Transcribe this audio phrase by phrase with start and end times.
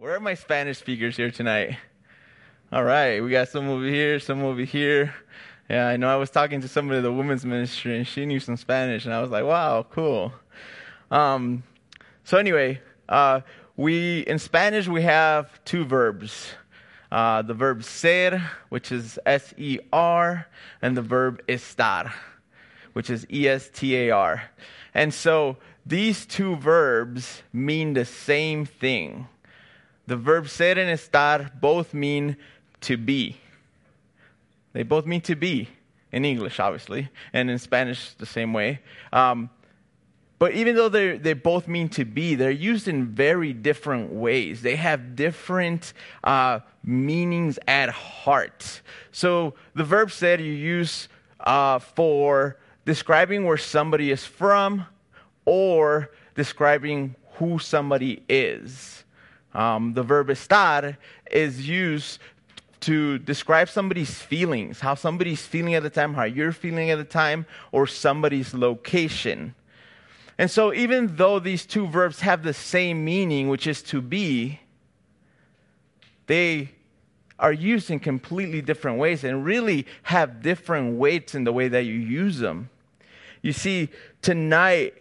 [0.00, 1.76] Where are my Spanish speakers here tonight?
[2.70, 5.12] All right, we got some over here, some over here.
[5.68, 8.38] Yeah, I know I was talking to somebody at the women's ministry and she knew
[8.38, 10.32] some Spanish, and I was like, wow, cool.
[11.10, 11.64] Um,
[12.22, 13.40] so, anyway, uh,
[13.76, 16.52] we in Spanish we have two verbs.
[17.10, 20.46] Uh, the verb ser, which is S E R,
[20.80, 22.12] and the verb estar,
[22.92, 24.44] which is E S T A R.
[24.94, 29.26] And so these two verbs mean the same thing.
[30.08, 32.38] The verb ser and estar both mean
[32.80, 33.36] to be.
[34.72, 35.68] They both mean to be
[36.10, 38.80] in English, obviously, and in Spanish the same way.
[39.12, 39.50] Um,
[40.38, 44.62] but even though they they both mean to be, they're used in very different ways.
[44.62, 45.92] They have different
[46.24, 48.80] uh, meanings at heart.
[49.12, 51.08] So the verb ser you use
[51.40, 52.56] uh, for
[52.86, 54.86] describing where somebody is from
[55.44, 59.04] or describing who somebody is.
[59.54, 60.96] Um, the verb estar
[61.30, 62.20] is used
[62.80, 67.04] to describe somebody's feelings, how somebody's feeling at the time, how you're feeling at the
[67.04, 69.54] time, or somebody's location.
[70.36, 74.60] And so, even though these two verbs have the same meaning, which is to be,
[76.26, 76.70] they
[77.38, 81.84] are used in completely different ways and really have different weights in the way that
[81.84, 82.68] you use them.
[83.42, 83.88] You see,
[84.22, 84.94] tonight,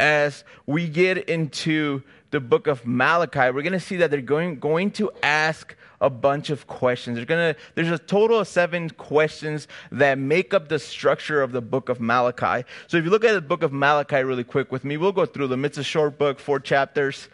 [0.00, 4.58] as we get into the book of Malachi, we're going to see that they're going,
[4.58, 7.16] going to ask a bunch of questions.
[7.16, 11.60] There's, gonna, there's a total of seven questions that make up the structure of the
[11.60, 12.66] book of Malachi.
[12.86, 15.26] So if you look at the book of Malachi really quick with me, we'll go
[15.26, 15.64] through them.
[15.64, 17.28] It's a short book, four chapters.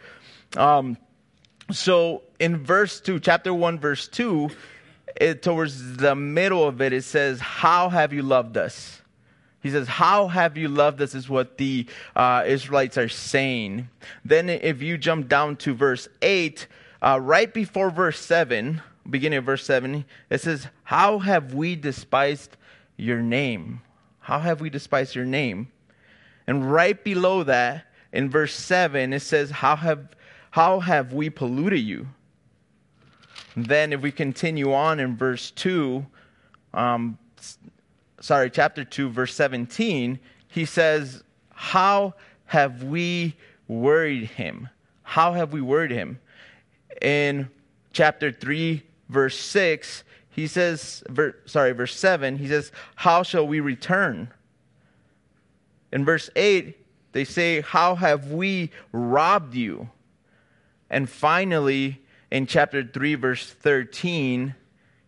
[0.57, 0.97] Um,
[1.71, 4.49] so in verse 2, chapter 1, verse 2,
[5.17, 9.01] it, towards the middle of it, it says, How have you loved us?
[9.65, 11.15] He says, How have you loved us?
[11.15, 13.89] is what the uh, Israelites are saying.
[14.23, 16.67] Then, if you jump down to verse 8,
[17.01, 22.57] uh, right before verse 7, beginning of verse 7, it says, How have we despised
[22.95, 23.81] your name?
[24.19, 25.71] How have we despised your name?
[26.45, 30.09] And right below that, in verse 7, it says, How have,
[30.51, 32.05] how have we polluted you?
[33.57, 36.05] then, if we continue on in verse 2,
[36.75, 37.17] um,
[38.25, 42.15] sorry, chapter 2, verse 17, he says, How
[42.45, 43.35] have we
[43.67, 44.67] worried him?
[45.03, 46.19] How have we worried him?
[47.03, 47.51] In
[47.93, 53.59] chapter 3, verse 6, he says, ver, sorry, verse 7, he says, How shall we
[53.59, 54.33] return?
[55.91, 56.75] In verse 8,
[57.11, 59.91] they say, How have we robbed you?
[60.89, 64.55] And finally, in chapter 3, verse 13,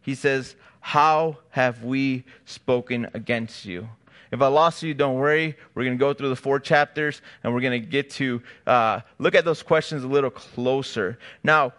[0.04, 0.56] he says,
[0.88, 3.90] How have we spoken against you?
[4.32, 5.58] If I lost you, don't worry.
[5.76, 9.02] We're going to go through the four chapters and we're going to get to uh,
[9.20, 11.20] look at those questions a little closer.
[11.44, 11.74] Now,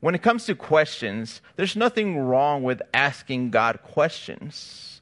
[0.00, 5.00] when it comes to questions, there's nothing wrong with asking God questions.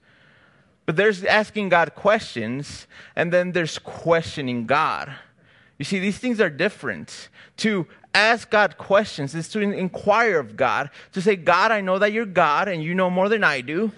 [0.86, 5.12] But there's asking God questions, and then there's questioning God.
[5.78, 7.28] You see, these things are different.
[7.58, 12.12] To ask God questions is to inquire of God, to say, God, I know that
[12.12, 13.90] you're God and you know more than I do.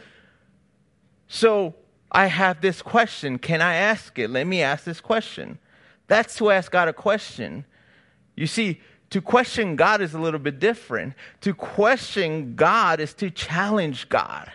[1.28, 1.74] So
[2.10, 3.38] I have this question.
[3.38, 4.30] Can I ask it?
[4.30, 5.58] Let me ask this question.
[6.06, 7.64] That's to ask God a question.
[8.36, 11.14] You see, to question God is a little bit different.
[11.42, 14.50] To question God is to challenge God.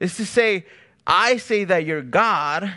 [0.00, 0.66] Is to say,
[1.06, 2.72] I say that you're God,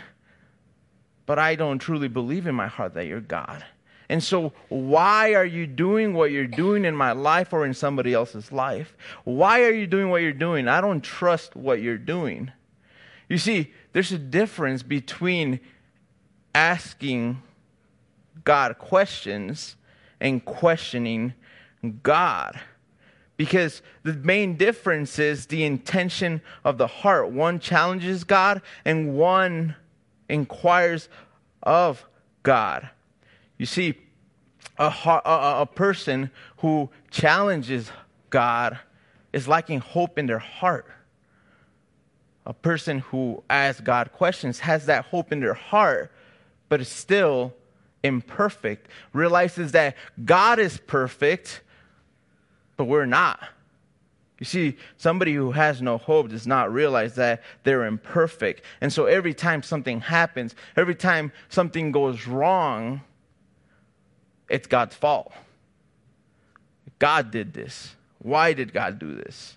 [1.26, 3.64] but I don't truly believe in my heart that you're God.
[4.10, 8.14] And so, why are you doing what you're doing in my life or in somebody
[8.14, 8.96] else's life?
[9.24, 10.66] Why are you doing what you're doing?
[10.66, 12.50] I don't trust what you're doing.
[13.28, 15.60] You see, there's a difference between
[16.54, 17.42] asking
[18.44, 19.76] God questions
[20.20, 21.34] and questioning
[22.02, 22.58] God.
[23.36, 27.30] Because the main difference is the intention of the heart.
[27.30, 29.76] One challenges God and one
[30.28, 31.08] inquires
[31.62, 32.08] of
[32.42, 32.88] God.
[33.58, 33.94] You see,
[34.78, 37.90] a, a, a person who challenges
[38.30, 38.78] God
[39.32, 40.86] is lacking hope in their heart.
[42.46, 46.10] A person who asks God questions has that hope in their heart,
[46.68, 47.52] but is still
[48.02, 51.60] imperfect, realizes that God is perfect,
[52.76, 53.40] but we're not.
[54.38, 58.62] You see, somebody who has no hope does not realize that they're imperfect.
[58.80, 63.00] And so every time something happens, every time something goes wrong,
[64.48, 65.32] it's God's fault.
[66.98, 67.94] God did this.
[68.18, 69.56] Why did God do this?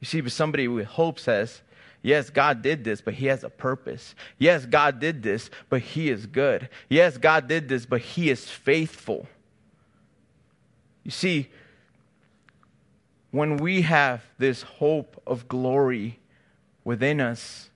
[0.00, 1.62] You see, but somebody with hope says,
[2.02, 4.14] Yes, God did this, but He has a purpose.
[4.38, 6.68] Yes, God did this, but He is good.
[6.88, 9.26] Yes, God did this, but He is faithful.
[11.02, 11.50] You see,
[13.32, 16.20] when we have this hope of glory
[16.84, 17.70] within us,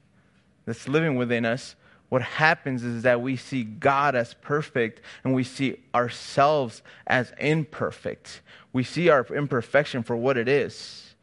[0.65, 1.75] that's living within us,
[2.11, 8.43] what happens is that we see God as perfect and we see ourselves as imperfect.
[8.73, 11.15] We see our imperfection for what it is.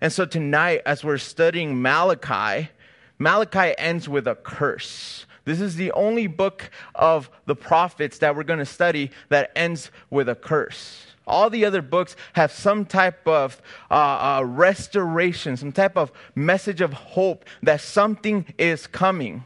[0.00, 2.70] And so tonight, as we're studying Malachi,
[3.18, 5.26] Malachi ends with a curse.
[5.44, 9.92] This is the only book of the prophets that we're going to study that ends
[10.10, 11.06] with a curse.
[11.24, 13.62] All the other books have some type of
[13.92, 19.44] uh, uh, restoration, some type of message of hope that something is coming.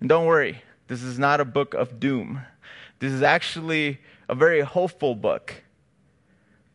[0.00, 2.42] And don't worry, this is not a book of doom.
[2.98, 5.62] This is actually a very hopeful book.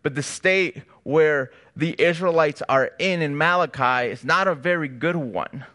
[0.02, 5.16] But the state where the Israelites are in in Malachi is not a very good
[5.16, 5.66] one.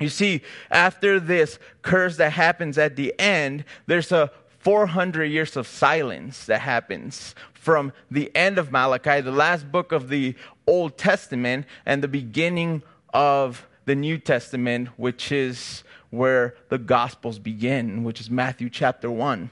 [0.00, 5.66] You see, after this curse that happens at the end, there's a 400 years of
[5.68, 10.34] silence that happens from the end of Malachi, the last book of the
[10.66, 12.82] Old Testament, and the beginning
[13.12, 15.84] of the New Testament, which is
[16.16, 19.50] where the Gospels begin, which is Matthew chapter 1.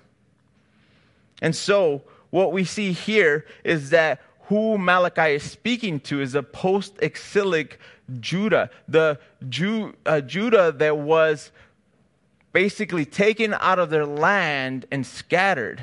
[1.41, 6.43] And so, what we see here is that who Malachi is speaking to is a
[6.43, 7.79] post exilic
[8.21, 9.19] Judah, the
[9.49, 11.51] Jew, uh, Judah that was
[12.53, 15.83] basically taken out of their land and scattered.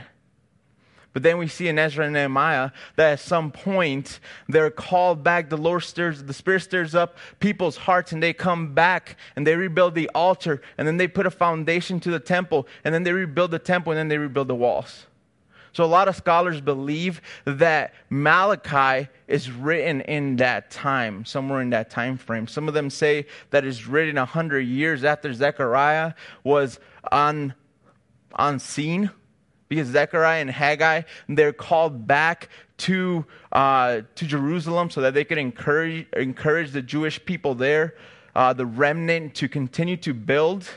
[1.11, 5.50] But then we see in Ezra and Nehemiah that at some point they're called back.
[5.50, 9.56] The Lord stirs, the Spirit stirs up people's hearts, and they come back and they
[9.56, 13.11] rebuild the altar, and then they put a foundation to the temple, and then they
[13.11, 15.07] rebuild the temple, and then they rebuild the walls.
[15.71, 21.69] So a lot of scholars believe that Malachi is written in that time, somewhere in
[21.71, 22.47] that time frame.
[22.47, 26.13] Some of them say that it's written a hundred years after Zechariah
[26.44, 26.79] was
[27.11, 27.53] on
[28.35, 29.09] on scene
[29.69, 35.38] because Zechariah and Haggai, they're called back to, uh, to Jerusalem so that they could
[35.38, 37.95] encourage, encourage the Jewish people there,
[38.36, 40.68] uh, the remnant, to continue to build.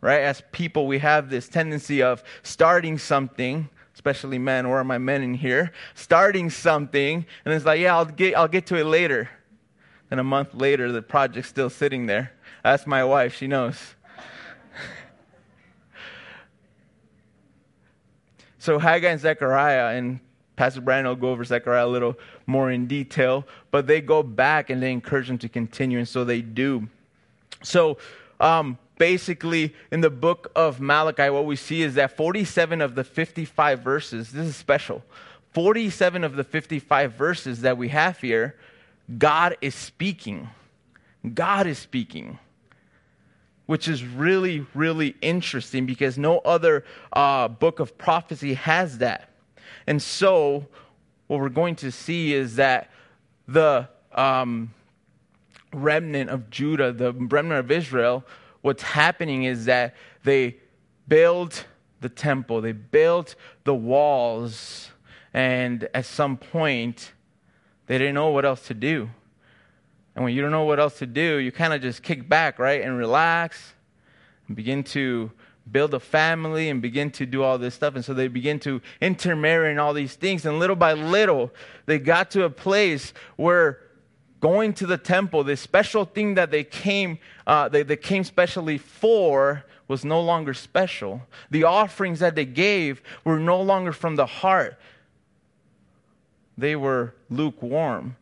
[0.00, 0.22] Right?
[0.22, 4.68] As people, we have this tendency of starting something, especially men.
[4.68, 5.72] Where are my men in here?
[5.94, 9.30] Starting something, and it's like, yeah, I'll get, I'll get to it later.
[10.10, 12.32] And a month later, the project's still sitting there.
[12.64, 13.76] That's my wife, she knows.
[18.62, 20.20] So Haggai and Zechariah, and
[20.54, 22.16] Pastor Brandon will go over Zechariah a little
[22.46, 26.22] more in detail, but they go back and they encourage them to continue, and so
[26.24, 26.86] they do.
[27.64, 27.98] So
[28.38, 33.02] um, basically, in the book of Malachi, what we see is that 47 of the
[33.02, 35.02] 55 verses, this is special,
[35.54, 38.54] 47 of the 55 verses that we have here,
[39.18, 40.50] God is speaking.
[41.34, 42.38] God is speaking
[43.66, 49.30] which is really, really interesting because no other uh, book of prophecy has that.
[49.86, 50.66] And so,
[51.26, 52.90] what we're going to see is that
[53.48, 54.72] the um,
[55.72, 58.24] remnant of Judah, the remnant of Israel,
[58.60, 59.94] what's happening is that
[60.24, 60.56] they
[61.08, 61.64] build
[62.00, 63.34] the temple, they built
[63.64, 64.90] the walls,
[65.32, 67.12] and at some point,
[67.86, 69.10] they didn't know what else to do.
[70.14, 72.58] And when you don't know what else to do, you kind of just kick back,
[72.58, 73.74] right, and relax
[74.46, 75.30] and begin to
[75.70, 77.94] build a family and begin to do all this stuff.
[77.94, 80.44] And so they begin to intermarry and all these things.
[80.44, 81.50] And little by little,
[81.86, 83.78] they got to a place where
[84.40, 88.76] going to the temple, this special thing that they came, uh, they, they came specially
[88.76, 91.22] for, was no longer special.
[91.50, 94.78] The offerings that they gave were no longer from the heart,
[96.58, 98.16] they were lukewarm.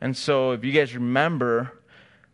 [0.00, 1.72] And so, if you guys remember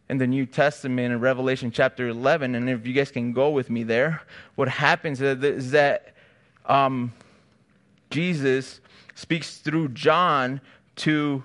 [0.09, 3.71] in the New Testament in Revelation chapter 11, and if you guys can go with
[3.71, 4.23] me there,
[4.57, 6.14] what happens is that
[6.66, 7.12] um,
[8.11, 8.81] Jesus
[9.14, 10.61] speaks through John
[10.97, 11.45] to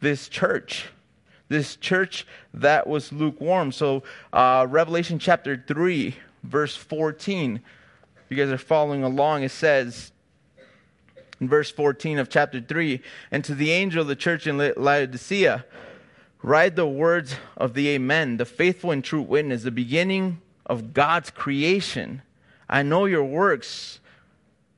[0.00, 0.86] this church,
[1.48, 3.72] this church that was lukewarm.
[3.72, 10.12] So, uh, Revelation chapter 3, verse 14, if you guys are following along, it says,
[11.40, 13.00] in verse 14 of chapter 3
[13.30, 15.64] and to the angel of the church in laodicea
[16.42, 21.30] write the words of the amen the faithful and true witness the beginning of god's
[21.30, 22.22] creation.
[22.68, 24.00] I know your works.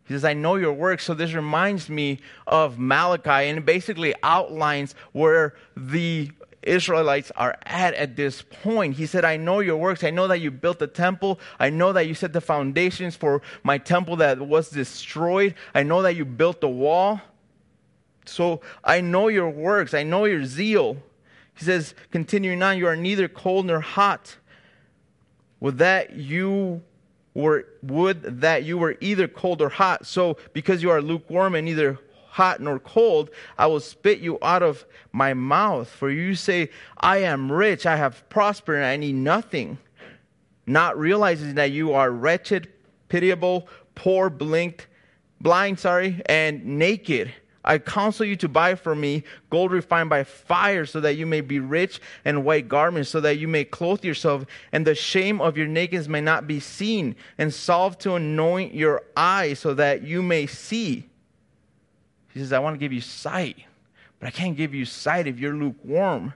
[0.07, 1.05] He says i know your works.
[1.05, 6.31] So this reminds me of malachi and it basically outlines where the
[6.63, 8.97] Israelites are at at this point.
[8.97, 10.03] He said, I know your works.
[10.05, 11.39] I know that you built the temple.
[11.59, 15.55] I know that you set the foundations for my temple that was destroyed.
[15.75, 17.21] I know that you built the wall.
[18.27, 19.95] So I know your works.
[19.95, 20.99] I know your zeal.
[21.55, 24.37] He says, continuing on, you are neither cold nor hot.
[25.61, 26.83] Would that you
[27.35, 30.07] were would that you were either cold or hot.
[30.07, 31.99] So because you are lukewarm and neither
[32.39, 35.89] hot nor cold, I will spit you out of my mouth.
[35.89, 39.77] For you say, I am rich, I have prospered, and I need nothing,
[40.65, 42.69] not realizing that you are wretched,
[43.09, 43.67] pitiable,
[43.97, 44.87] poor, blinked,
[45.41, 47.33] blind, sorry, and naked.
[47.65, 51.41] I counsel you to buy from me gold refined by fire, so that you may
[51.41, 55.57] be rich, and white garments, so that you may clothe yourself, and the shame of
[55.59, 60.23] your nakedness may not be seen, and salve to anoint your eyes, so that you
[60.23, 61.09] may see.
[62.33, 63.57] He says, I want to give you sight,
[64.21, 66.35] but I can't give you sight if you're lukewarm.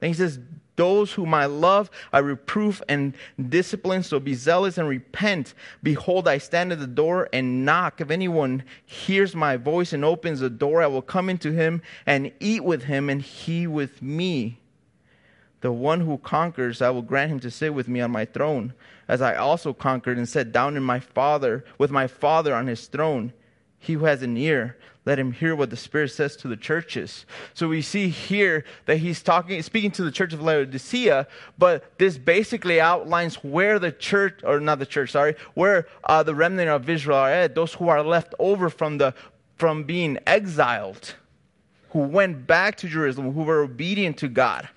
[0.00, 0.38] Then he says,
[0.76, 3.14] those whom I love, I reprove and
[3.48, 5.54] discipline, so be zealous and repent.
[5.82, 8.00] Behold, I stand at the door and knock.
[8.00, 12.30] If anyone hears my voice and opens the door, I will come into him and
[12.38, 14.60] eat with him, and he with me.
[15.62, 18.72] The one who conquers, I will grant him to sit with me on my throne,
[19.08, 22.86] as I also conquered and sat down in my Father, with my Father on his
[22.86, 23.32] throne.
[23.78, 27.24] He who has an ear, let him hear what the Spirit says to the churches.
[27.54, 32.18] So we see here that he's talking, speaking to the church of Laodicea, but this
[32.18, 36.90] basically outlines where the church, or not the church, sorry, where uh, the remnant of
[36.90, 39.14] Israel are at, those who are left over from the
[39.56, 41.14] from being exiled,
[41.90, 44.68] who went back to Jerusalem, who were obedient to God.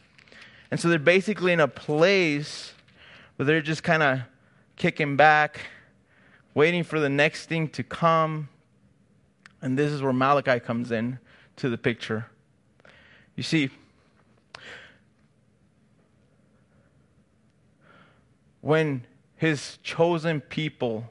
[0.71, 2.73] And so they're basically in a place
[3.35, 4.21] where they're just kind of
[4.77, 5.59] kicking back,
[6.55, 8.49] waiting for the next thing to come
[9.61, 11.19] and this is where Malachi comes in
[11.57, 12.25] to the picture.
[13.35, 13.69] You see,
[18.61, 21.09] when his chosen people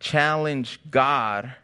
[0.00, 1.54] challenge God,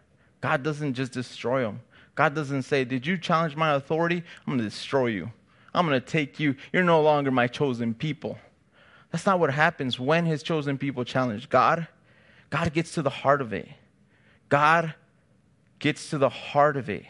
[0.41, 1.81] God doesn't just destroy them.
[2.15, 4.17] God doesn't say, Did you challenge my authority?
[4.17, 5.31] I'm going to destroy you.
[5.75, 6.57] I'm going to take you.
[6.73, 8.39] You're no longer my chosen people.
[9.11, 11.87] That's not what happens when his chosen people challenge God.
[12.51, 13.69] God gets to the heart of it.
[14.49, 14.95] God
[15.79, 17.05] gets to the heart of it.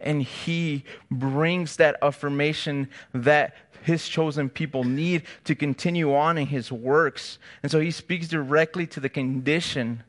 [0.00, 6.70] And he brings that affirmation that his chosen people need to continue on in his
[6.70, 7.38] works.
[7.62, 10.02] And so he speaks directly to the condition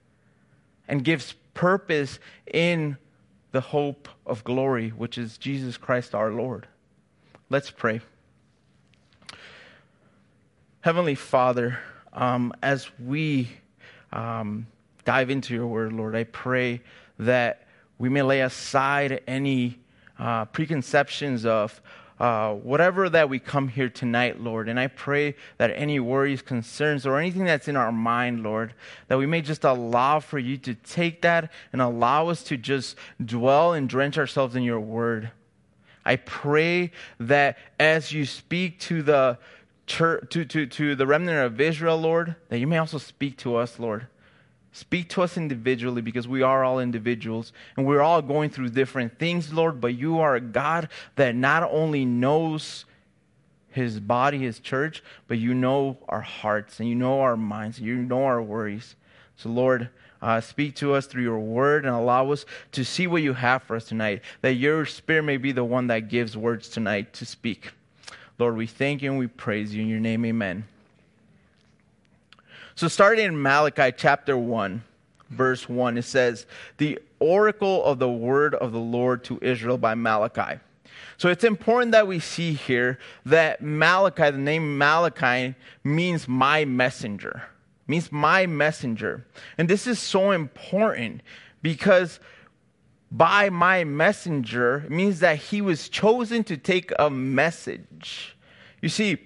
[0.88, 2.20] and gives purpose
[2.52, 2.98] in
[3.52, 6.68] the hope of glory, which is Jesus Christ our Lord.
[7.50, 8.02] Let's pray.
[10.82, 11.80] Heavenly Father,
[12.14, 13.50] um, as we
[14.12, 14.68] um,
[15.06, 16.82] dive into your word, Lord, I pray
[17.20, 17.67] that
[17.98, 19.80] we may lay aside any
[20.20, 21.82] uh, preconceptions of
[22.20, 24.70] uh, whatever that we come here tonight, Lord.
[24.70, 28.74] And I pray that any worries, concerns, or anything that's in our mind, Lord,
[29.08, 32.96] that we may just allow for you to take that and allow us to just
[33.24, 35.32] dwell and drench ourselves in your word.
[36.06, 39.38] I pray that as you speak to the
[39.86, 43.58] church, to, to, to the remnant of Israel, Lord, that you may also speak to
[43.58, 44.08] us, Lord.
[44.78, 49.18] Speak to us individually because we are all individuals and we're all going through different
[49.18, 49.82] things, Lord.
[49.82, 52.86] But you are a God that not only knows
[53.72, 57.88] his body, his church, but you know our hearts and you know our minds and
[57.88, 58.96] you know our worries.
[59.36, 59.90] So, Lord,
[60.22, 63.64] uh, speak to us through your word and allow us to see what you have
[63.64, 64.22] for us tonight.
[64.44, 67.72] That your spirit may be the one that gives words tonight to speak.
[68.38, 69.82] Lord, we thank you and we praise you.
[69.82, 70.66] In your name, amen.
[72.78, 74.84] So, starting in Malachi chapter 1,
[75.32, 76.46] verse 1, it says,
[76.78, 80.60] The oracle of the word of the Lord to Israel by Malachi.
[81.18, 87.42] So, it's important that we see here that Malachi, the name Malachi, means my messenger,
[87.88, 89.26] means my messenger.
[89.58, 91.24] And this is so important
[91.64, 92.20] because
[93.12, 98.38] by my messenger means that he was chosen to take a message.
[98.84, 99.18] You see,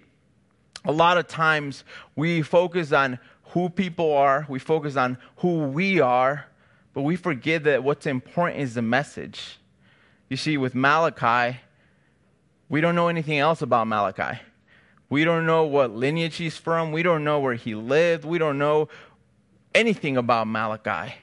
[0.85, 1.83] a lot of times
[2.15, 3.19] we focus on
[3.51, 6.45] who people are, we focus on who we are,
[6.93, 9.59] but we forget that what's important is the message.
[10.29, 11.59] You see, with Malachi,
[12.69, 14.39] we don't know anything else about Malachi.
[15.09, 16.93] We don't know what lineage he's from.
[16.93, 18.23] We don't know where he lived.
[18.23, 18.87] We don't know
[19.75, 21.15] anything about Malachi.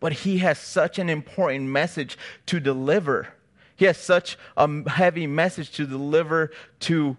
[0.00, 2.16] But he has such an important message
[2.46, 3.28] to deliver.
[3.76, 7.18] He has such a heavy message to deliver to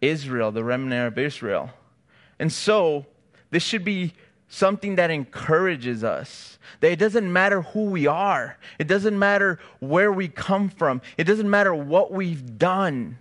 [0.00, 1.70] Israel, the remnant of Israel.
[2.38, 3.04] And so,
[3.50, 4.12] this should be
[4.48, 6.58] something that encourages us.
[6.80, 11.24] That it doesn't matter who we are, it doesn't matter where we come from, it
[11.24, 13.18] doesn't matter what we've done.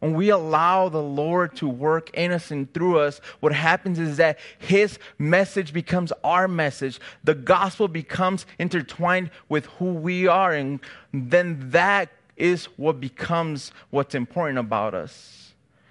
[0.00, 4.16] When we allow the Lord to work in us and through us, what happens is
[4.16, 6.98] that His message becomes our message.
[7.22, 10.80] The gospel becomes intertwined with who we are, and
[11.12, 15.39] then that is what becomes what's important about us.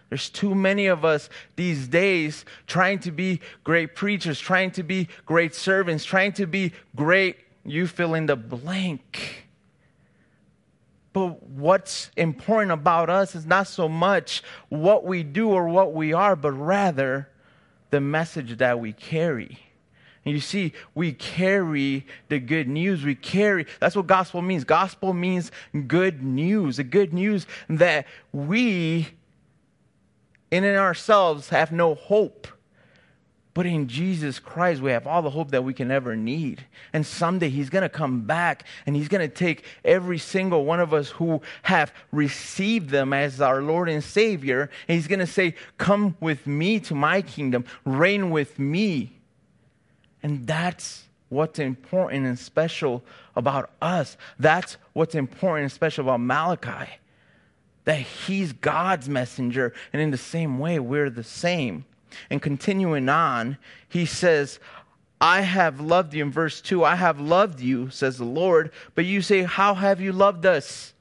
[0.10, 5.08] There's too many of us these days trying to be great preachers, trying to be
[5.26, 9.46] great servants, trying to be great, you fill in the blank.
[11.14, 16.14] But what's important about us is not so much what we do or what we
[16.14, 17.30] are, but rather
[17.90, 19.60] the message that we carry.
[20.26, 23.04] And you see, we carry the good news.
[23.04, 24.64] We carry, that's what gospel means.
[24.64, 25.52] Gospel means
[25.88, 26.78] good news.
[26.78, 29.08] The good news that we,
[30.52, 32.48] in ourselves, have no hope.
[33.54, 36.66] But in Jesus Christ, we have all the hope that we can ever need.
[36.94, 40.80] And someday He's going to come back and He's going to take every single one
[40.80, 45.28] of us who have received them as our Lord and Savior, and He's going to
[45.28, 49.12] say, Come with me to my kingdom, reign with me.
[50.22, 53.04] And that's what's important and special
[53.36, 54.16] about us.
[54.40, 56.90] That's what's important and special about Malachi.
[57.90, 61.86] That he's God's messenger, and in the same way, we're the same.
[62.30, 64.60] And continuing on, he says,
[65.20, 66.24] I have loved you.
[66.24, 68.70] In verse 2, I have loved you, says the Lord.
[68.94, 70.94] But you say, How have you loved us?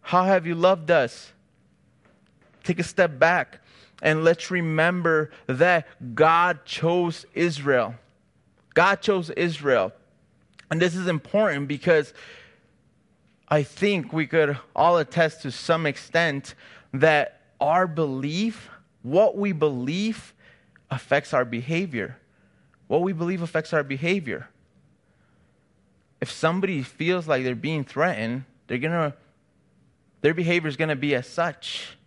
[0.00, 1.32] How have you loved us?
[2.64, 3.60] Take a step back
[4.00, 7.94] and let's remember that God chose Israel.
[8.72, 9.92] God chose Israel.
[10.70, 12.14] And this is important because
[13.52, 16.54] I think we could all attest to some extent
[16.94, 18.70] that our belief,
[19.02, 20.32] what we believe,
[20.90, 22.16] affects our behavior.
[22.86, 24.48] What we believe affects our behavior.
[26.22, 29.12] If somebody feels like they're being threatened, they're gonna,
[30.22, 31.98] their behavior is gonna be as such.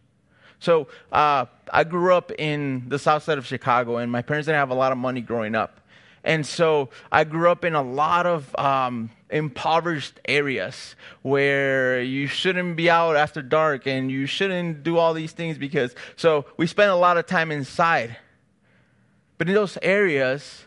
[0.58, 4.58] So uh, I grew up in the south side of Chicago, and my parents didn't
[4.58, 5.80] have a lot of money growing up.
[6.26, 12.76] And so I grew up in a lot of um, impoverished areas where you shouldn't
[12.76, 16.90] be out after dark and you shouldn't do all these things because, so we spent
[16.90, 18.18] a lot of time inside.
[19.38, 20.66] But in those areas,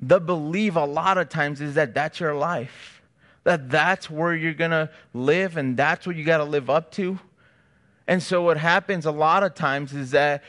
[0.00, 3.02] the belief a lot of times is that that's your life,
[3.44, 6.90] that that's where you're going to live and that's what you got to live up
[6.92, 7.18] to.
[8.06, 10.42] And so what happens a lot of times is that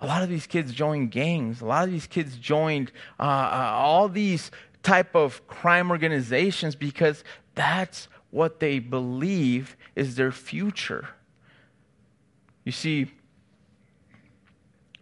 [0.00, 1.60] a lot of these kids joined gangs.
[1.60, 4.50] A lot of these kids joined uh, uh, all these
[4.82, 11.08] type of crime organizations because that's what they believe is their future.
[12.64, 13.10] You see,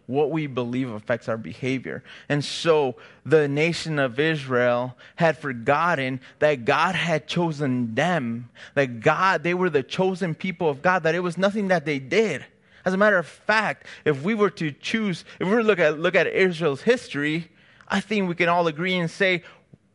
[0.07, 2.01] what we believe affects our behavior.
[2.29, 9.43] And so the nation of Israel had forgotten that God had chosen them, that God,
[9.43, 12.45] they were the chosen people of God, that it was nothing that they did.
[12.87, 15.77] As a matter of fact, if we were to choose, if we were to look
[15.77, 17.49] at, look at Israel's history,
[17.85, 19.43] I think we can all agree and say,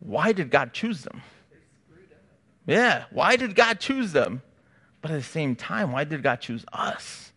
[0.00, 1.22] why did God choose them?
[2.66, 4.42] Yeah, why did God choose them?
[5.00, 7.32] But at the same time, why did God choose us?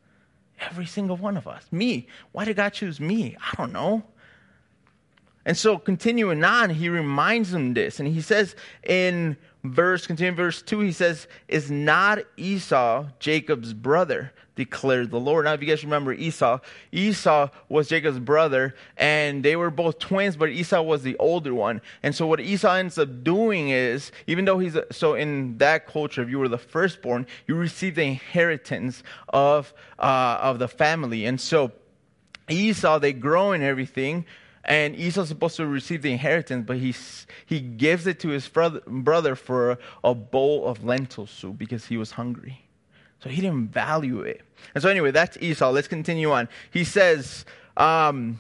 [0.59, 1.63] Every single one of us.
[1.71, 2.07] Me.
[2.33, 3.37] Why did God choose me?
[3.39, 4.03] I don't know.
[5.45, 8.01] And so, continuing on, he reminds them this.
[8.01, 14.33] And he says in verse, continuing verse 2, he says, Is not Esau Jacob's brother?
[14.55, 15.45] Declared the Lord.
[15.45, 16.59] Now, if you guys remember Esau,
[16.91, 21.81] Esau was Jacob's brother, and they were both twins, but Esau was the older one.
[22.03, 25.87] And so, what Esau ends up doing is, even though he's a, so in that
[25.87, 31.25] culture, if you were the firstborn, you received the inheritance of uh, of the family.
[31.25, 31.71] And so,
[32.49, 34.25] Esau, they grow in everything.
[34.67, 36.95] And Esau's supposed to receive the inheritance, but he,
[37.45, 41.97] he gives it to his brother, brother for a bowl of lentil soup because he
[41.97, 42.64] was hungry.
[43.25, 44.41] So he didn't value it.
[44.75, 45.71] And so, anyway, that's Esau.
[45.71, 46.47] Let's continue on.
[46.69, 47.43] He says,
[47.75, 48.39] um,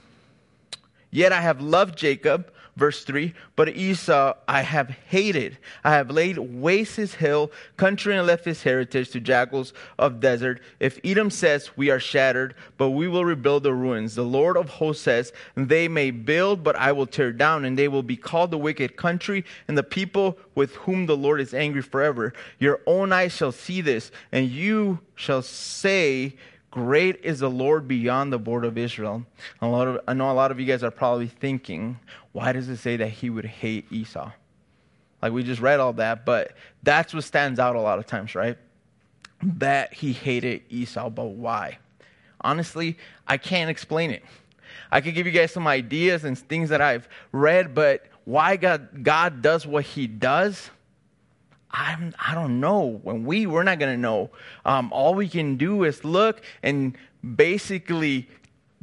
[1.09, 5.57] Yet I have loved Jacob Verse 3 But Esau I have hated.
[5.83, 10.61] I have laid waste his hill, country, and left his heritage to jackals of desert.
[10.79, 14.15] If Edom says, We are shattered, but we will rebuild the ruins.
[14.15, 17.87] The Lord of hosts says, They may build, but I will tear down, and they
[17.87, 21.81] will be called the wicked country, and the people with whom the Lord is angry
[21.81, 22.33] forever.
[22.59, 26.35] Your own eyes shall see this, and you shall say,
[26.75, 29.25] Great is the Lord beyond the border of Israel.
[29.61, 31.97] A lot of, I know a lot of you guys are probably thinking,
[32.33, 34.29] why does it say that he would hate Esau?
[35.21, 36.51] Like we just read all that, but
[36.83, 38.57] that's what stands out a lot of times, right?
[39.41, 41.77] That he hated Esau, but why?
[42.41, 44.23] Honestly, I can't explain it.
[44.91, 49.01] I could give you guys some ideas and things that I've read, but why God,
[49.01, 50.69] God does what he does,
[51.71, 52.99] I'm, I don't know.
[53.03, 54.29] When we, we're not going to know.
[54.65, 56.97] Um, all we can do is look and
[57.35, 58.27] basically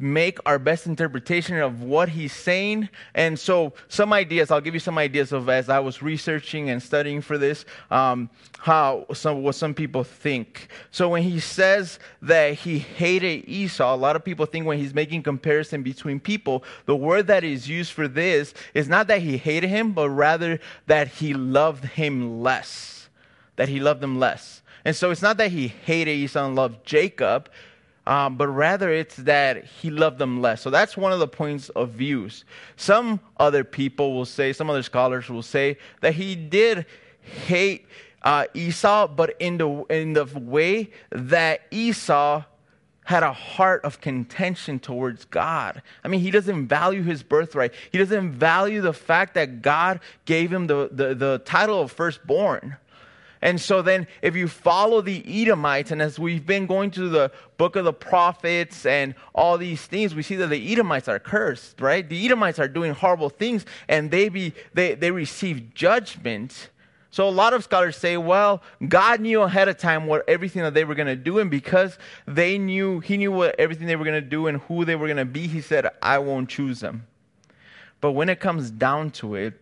[0.03, 2.89] make our best interpretation of what he's saying.
[3.15, 6.83] And so, some ideas, I'll give you some ideas of as I was researching and
[6.83, 10.69] studying for this, um, how some, what some people think.
[10.91, 14.93] So, when he says that he hated Esau, a lot of people think when he's
[14.93, 19.37] making comparison between people, the word that is used for this is not that he
[19.39, 22.93] hated him, but rather that he loved him less
[23.57, 24.63] that he loved them less.
[24.85, 27.49] And so it's not that he hated Esau and loved Jacob,
[28.07, 30.61] um, but rather it's that he loved them less.
[30.61, 32.45] So that's one of the points of views.
[32.77, 36.87] Some other people will say, some other scholars will say that he did
[37.21, 37.87] hate
[38.23, 42.45] uh, Esau, but in the in the way that Esau
[43.05, 45.83] had a heart of contention towards God.
[46.05, 47.75] I mean, he doesn't value his birthright.
[47.91, 52.77] He doesn't value the fact that God gave him the, the, the title of firstborn.
[53.43, 57.33] And so then, if you follow the Edomites, and as we've been going through the
[57.57, 61.81] book of the prophets and all these things, we see that the Edomites are cursed,
[61.81, 62.09] right?
[62.09, 66.71] The Edomites are doing horrible things, and they be they they receive judgment.
[67.11, 70.73] So a lot of scholars say, well, God knew ahead of time what everything that
[70.73, 74.05] they were going to do, and because they knew, He knew what everything they were
[74.05, 76.79] going to do and who they were going to be, He said, I won't choose
[76.79, 77.09] them.
[78.01, 79.61] But when it comes down to it,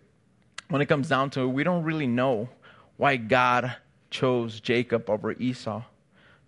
[0.68, 2.50] when it comes down to it, we don't really know
[3.00, 3.76] why God
[4.10, 5.82] chose Jacob over Esau.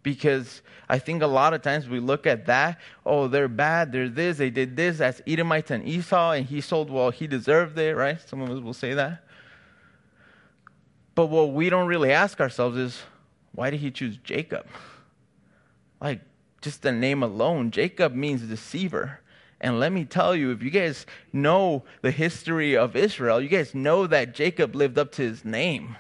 [0.03, 4.11] Because I think a lot of times we look at that, oh, they're bad, they're
[4.11, 7.97] this, they did this, that's Edomites and Esau, and he sold, well, he deserved it,
[7.97, 8.21] right?
[8.29, 9.25] Some of us will say that.
[11.15, 13.01] But what we don't really ask ourselves is,
[13.53, 14.67] why did he choose Jacob?
[16.03, 16.21] Like,
[16.61, 19.21] just the name alone, Jacob means deceiver.
[19.59, 23.75] And let me tell you, if you guys know the history of Israel, you guys
[23.75, 25.97] know that Jacob lived up to his name.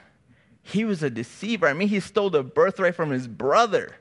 [0.62, 1.66] He was a deceiver.
[1.66, 3.96] I mean, he stole the birthright from his brother.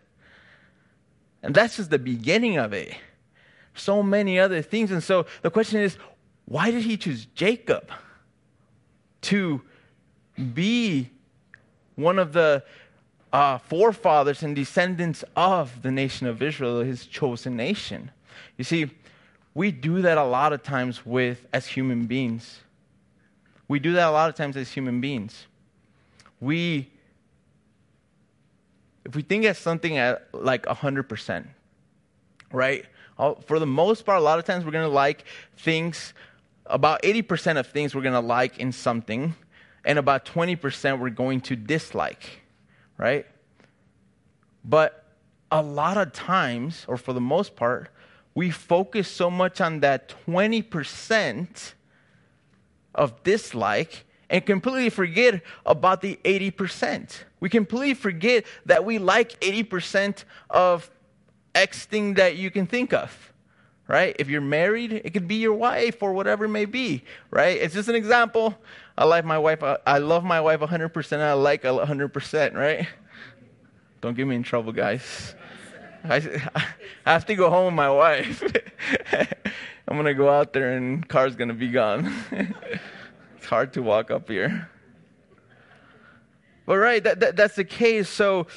[1.44, 2.96] And that's just the beginning of it.
[3.74, 4.92] So many other things.
[4.92, 5.98] And so the question is,
[6.46, 7.92] why did he choose Jacob
[9.22, 9.62] to
[10.54, 11.10] be
[11.96, 12.64] one of the
[13.34, 18.12] uh, forefathers and descendants of the nation of Israel, his chosen nation?
[18.58, 18.92] You see,
[19.54, 22.60] we do that a lot of times with as human beings.
[23.68, 25.48] We do that a lot of times as human beings
[26.42, 26.92] we
[29.06, 31.48] if we think of something at like 100%,
[32.52, 32.86] right?
[33.46, 35.26] For the most part, a lot of times we're going to like
[35.58, 36.14] things,
[36.66, 39.36] about 80% of things we're going to like in something,
[39.86, 42.42] and about 20% we're going to dislike,
[42.98, 43.26] right?
[44.64, 45.04] But
[45.52, 47.90] a lot of times, or for the most part,
[48.34, 51.74] we focus so much on that 20%
[52.96, 57.24] of dislike and completely forget about the 80%.
[57.42, 60.90] We completely forget that we like 80% of
[61.54, 63.34] X thing that you can think of,
[63.90, 64.16] right?
[64.18, 67.58] If you're married, it could be your wife or whatever it may be, right?
[67.58, 68.58] It's just an example.
[68.98, 69.62] I like my wife.
[69.86, 71.20] I love my wife 100%.
[71.20, 72.88] I like 100%, right?
[74.00, 75.36] Don't get me in trouble, guys.
[76.06, 76.20] I,
[77.06, 78.42] have to go home with my wife.
[79.88, 82.14] I'm going to go out there and car's going to be gone.
[83.52, 84.70] Hard to walk up here.
[86.66, 88.08] But right, that, that, that's the case.
[88.08, 88.48] So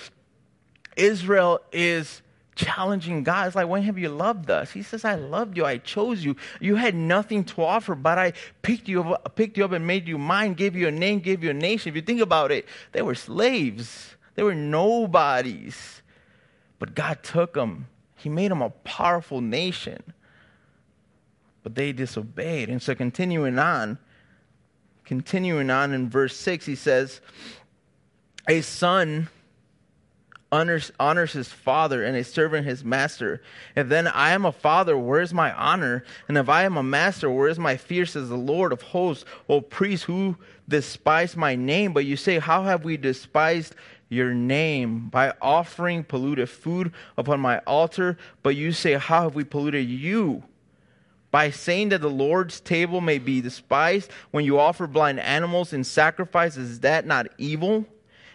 [0.96, 2.22] Israel is
[2.54, 3.48] challenging God.
[3.48, 4.70] It's like, when have you loved us?
[4.70, 5.64] He says, I loved you.
[5.64, 6.36] I chose you.
[6.60, 10.06] You had nothing to offer, but I picked you up, picked you up and made
[10.06, 11.88] you mine, gave you a name, gave you a nation.
[11.88, 14.14] If you think about it, they were slaves.
[14.36, 16.02] They were nobodies.
[16.78, 17.88] But God took them.
[18.14, 20.04] He made them a powerful nation.
[21.64, 22.68] But they disobeyed.
[22.68, 23.98] And so continuing on,
[25.04, 27.20] continuing on in verse 6, he says,
[28.48, 29.28] A son
[30.54, 33.42] honors, honors his father, and a servant his master.
[33.74, 36.04] If then I am a father, where is my honor?
[36.28, 39.24] And if I am a master, where is my fear, says the Lord of hosts,
[39.48, 40.36] O priests who
[40.68, 41.92] despise my name?
[41.92, 43.74] But you say, How have we despised
[44.08, 48.16] your name by offering polluted food upon my altar?
[48.42, 50.44] But you say, How have we polluted you?
[51.34, 55.82] By saying that the Lord's table may be despised when you offer blind animals in
[55.82, 57.84] sacrifice, is that not evil?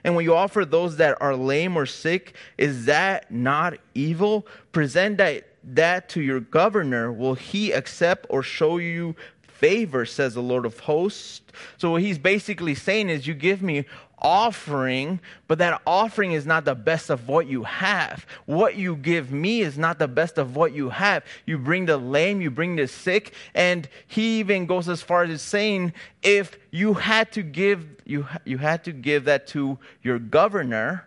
[0.03, 4.45] And when you offer those that are lame or sick, is that not evil?
[4.73, 7.09] Present that, that to your governor.
[7.09, 11.39] Will he accept or show you favor, says the Lord of hosts?
[11.77, 13.85] So, what he's basically saying is, You give me
[14.21, 18.25] offering, but that offering is not the best of what you have.
[18.45, 21.23] What you give me is not the best of what you have.
[21.45, 25.41] You bring the lame, you bring the sick, and he even goes as far as
[25.41, 31.05] saying, if you had to give you you had to give that to your governor,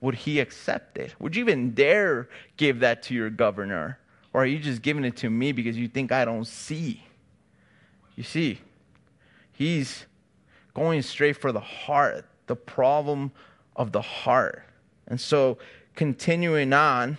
[0.00, 1.14] would he accept it?
[1.18, 3.98] Would you even dare give that to your governor?
[4.32, 7.04] Or are you just giving it to me because you think I don't see?
[8.16, 8.60] You see,
[9.52, 10.06] he's
[10.80, 13.30] going straight for the heart, the problem
[13.76, 14.62] of the heart.
[15.08, 15.58] And so,
[15.94, 17.18] continuing on,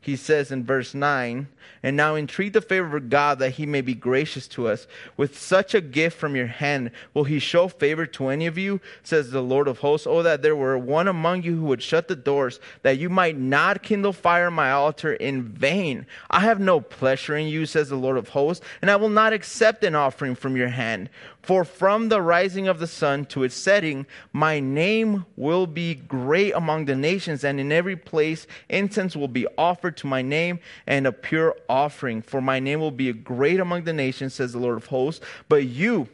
[0.00, 1.46] he says in verse 9,
[1.82, 4.86] and now entreat the favor of God that he may be gracious to us.
[5.16, 8.80] With such a gift from your hand, will he show favor to any of you?
[9.02, 10.06] Says the Lord of hosts.
[10.06, 13.38] Oh, that there were one among you who would shut the doors, that you might
[13.38, 16.06] not kindle fire on my altar in vain.
[16.30, 19.32] I have no pleasure in you, says the Lord of hosts, and I will not
[19.32, 21.10] accept an offering from your hand.
[21.42, 26.52] For from the rising of the sun to its setting, my name will be great
[26.52, 31.06] among the nations, and in every place incense will be offered to my name and
[31.06, 32.22] a pure offering.
[32.22, 35.24] For my name will be great among the nations, says the Lord of hosts.
[35.48, 36.08] But you,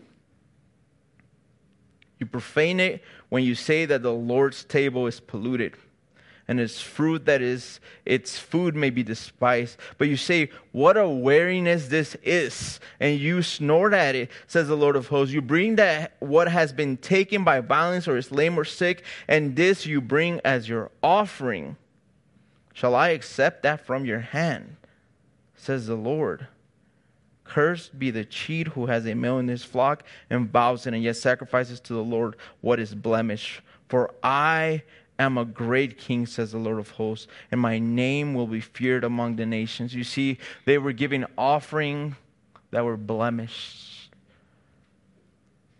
[2.18, 5.74] you profane it when you say that the Lord's table is polluted
[6.48, 9.78] and its fruit that is its food may be despised.
[9.98, 14.76] But you say, What a weariness this is, and you snort at it, says the
[14.76, 15.34] Lord of hosts.
[15.34, 19.56] You bring that what has been taken by violence or is lame or sick, and
[19.56, 21.76] this you bring as your offering.
[22.76, 24.76] Shall I accept that from your hand?
[25.54, 26.46] says the Lord.
[27.42, 31.02] Cursed be the cheat who has a male in his flock and vows it, and
[31.02, 33.62] yet sacrifices to the Lord what is blemish.
[33.88, 34.82] For I
[35.18, 39.04] am a great king, says the Lord of hosts, and my name will be feared
[39.04, 39.94] among the nations.
[39.94, 40.36] You see,
[40.66, 42.14] they were giving offering
[42.72, 44.10] that were blemished.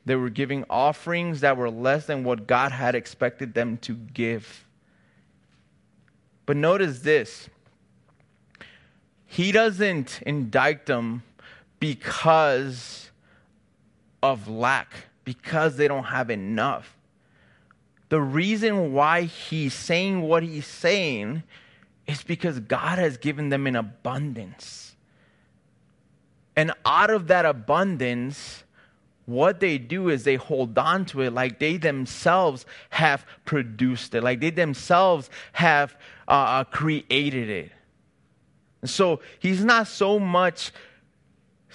[0.07, 4.66] They were giving offerings that were less than what God had expected them to give.
[6.47, 7.49] But notice this
[9.27, 11.23] He doesn't indict them
[11.79, 13.11] because
[14.23, 16.97] of lack, because they don't have enough
[18.09, 21.43] the reason why he's saying what he's saying
[22.07, 24.95] is because God has given them an abundance.
[26.55, 28.63] And out of that abundance,
[29.27, 34.23] what they do is they hold on to it like they themselves have produced it,
[34.23, 35.97] like they themselves have
[36.29, 37.73] uh, uh created it.
[38.85, 40.73] so he's not so much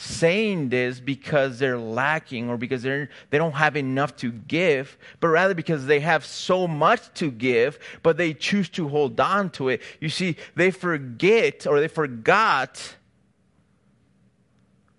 [0.01, 5.27] saying this because they're lacking or because they're, they don't have enough to give, but
[5.27, 9.69] rather because they have so much to give, but they choose to hold on to
[9.69, 9.81] it.
[9.99, 12.95] You see, they forget or they forgot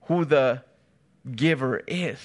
[0.03, 0.63] who the
[1.31, 2.21] giver is.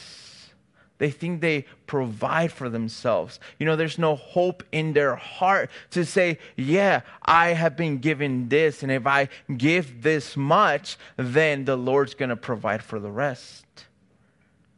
[0.98, 3.40] They think they provide for themselves.
[3.60, 8.50] You know, there's no hope in their heart to say, Yeah, I have been given
[8.50, 13.12] this, and if I give this much, then the Lord's going to provide for the
[13.12, 13.66] rest.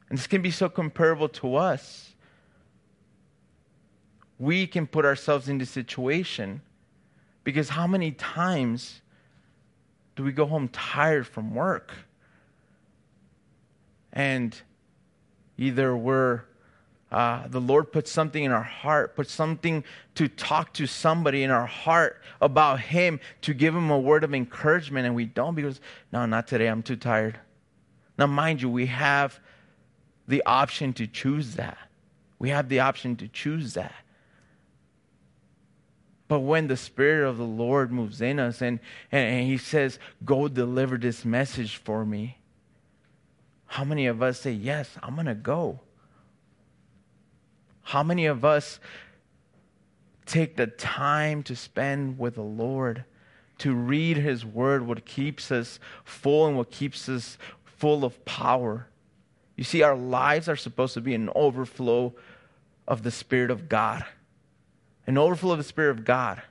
[0.09, 2.13] And this can be so comparable to us.
[4.37, 6.61] We can put ourselves in this situation
[7.43, 9.01] because how many times
[10.15, 11.93] do we go home tired from work?
[14.13, 14.59] And
[15.59, 16.43] Either we're
[17.11, 19.83] uh, the Lord puts something in our heart, puts something
[20.15, 24.33] to talk to somebody in our heart about Him, to give Him a word of
[24.33, 25.81] encouragement, and we don't because,
[26.13, 27.39] no, not today, I'm too tired.
[28.17, 29.39] Now, mind you, we have
[30.27, 31.79] the option to choose that.
[32.37, 33.95] We have the option to choose that.
[36.29, 38.79] But when the Spirit of the Lord moves in us and,
[39.11, 42.38] and, and He says, Go deliver this message for me,
[43.69, 45.79] how many of us say, Yes, I'm going to go?
[47.83, 48.79] How many of us
[50.25, 53.05] take the time to spend with the Lord,
[53.59, 58.87] to read His Word, what keeps us full and what keeps us full of power?
[59.55, 62.15] You see, our lives are supposed to be an overflow
[62.87, 64.03] of the Spirit of God.
[65.05, 66.41] An overflow of the Spirit of God.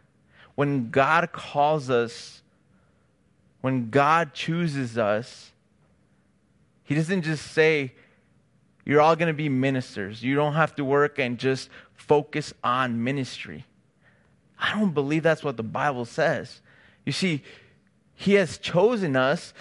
[0.54, 2.42] When God calls us,
[3.60, 5.47] when God chooses us,
[6.88, 7.92] he doesn't just say,
[8.86, 10.22] you're all going to be ministers.
[10.22, 13.66] You don't have to work and just focus on ministry.
[14.58, 16.62] I don't believe that's what the Bible says.
[17.04, 17.42] You see,
[18.14, 19.52] He has chosen us,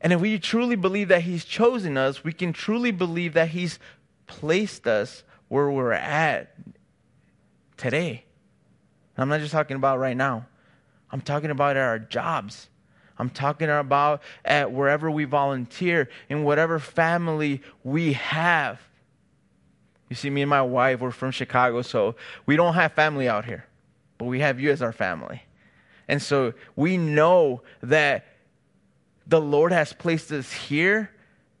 [0.00, 3.80] and if we truly believe that He's chosen us, we can truly believe that He's
[4.28, 6.54] placed us where we're at
[7.76, 8.26] today.
[9.18, 10.46] I'm not just talking about right now,
[11.10, 12.68] I'm talking about our jobs.
[13.18, 18.80] I'm talking about at wherever we volunteer, in whatever family we have.
[20.08, 23.44] You see, me and my wife, we're from Chicago, so we don't have family out
[23.44, 23.64] here,
[24.18, 25.42] but we have you as our family.
[26.08, 28.26] And so we know that
[29.26, 31.10] the Lord has placed us here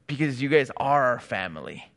[0.06, 1.90] because you guys are our family.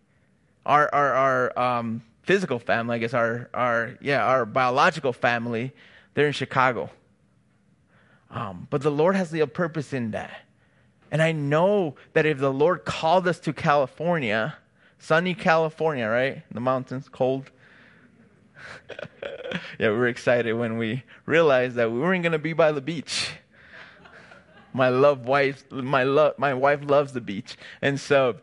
[0.65, 5.73] Our, our, our um, physical family, I guess, our, our, yeah, our biological family,
[6.13, 6.89] they're in Chicago.
[8.29, 10.41] Um, but the Lord has a purpose in that.
[11.11, 14.57] And I know that if the Lord called us to California,
[14.99, 16.43] sunny California, right?
[16.51, 17.51] The mountains, cold.
[19.79, 22.81] yeah, we were excited when we realized that we weren't going to be by the
[22.81, 23.31] beach.
[24.73, 28.37] my love wife, my love, my wife loves the beach, and so.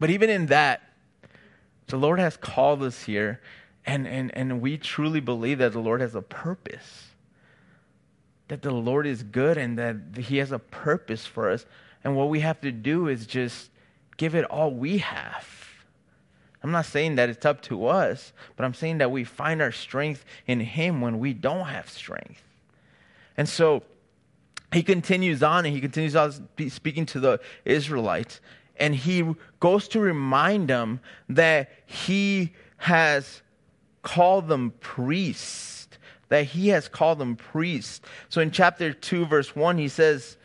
[0.00, 0.82] But even in that,
[1.86, 3.40] the Lord has called us here,
[3.84, 7.03] and and and we truly believe that the Lord has a purpose.
[8.48, 11.66] That the Lord is good and that He has a purpose for us,
[12.02, 13.70] and what we have to do is just
[14.16, 15.48] give it all we have.
[16.62, 19.72] I'm not saying that it's up to us, but I'm saying that we find our
[19.72, 22.42] strength in Him when we don't have strength.
[23.36, 23.82] And so
[24.74, 26.32] he continues on and he continues on
[26.68, 28.40] speaking to the Israelites.
[28.76, 33.42] And he goes to remind them that he has
[34.02, 35.73] called them priests,
[36.34, 38.00] that he has called them priests.
[38.28, 40.36] So in chapter 2, verse 1, he says,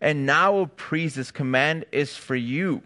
[0.00, 2.82] And now, O priest, this command is for you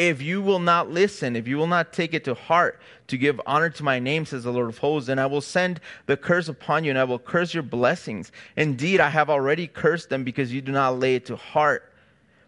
[0.00, 3.38] if you will not listen, if you will not take it to heart to give
[3.44, 6.48] honor to my name, says the Lord of hosts, then I will send the curse
[6.48, 8.32] upon you and I will curse your blessings.
[8.56, 11.92] Indeed, I have already cursed them because you do not lay it to heart.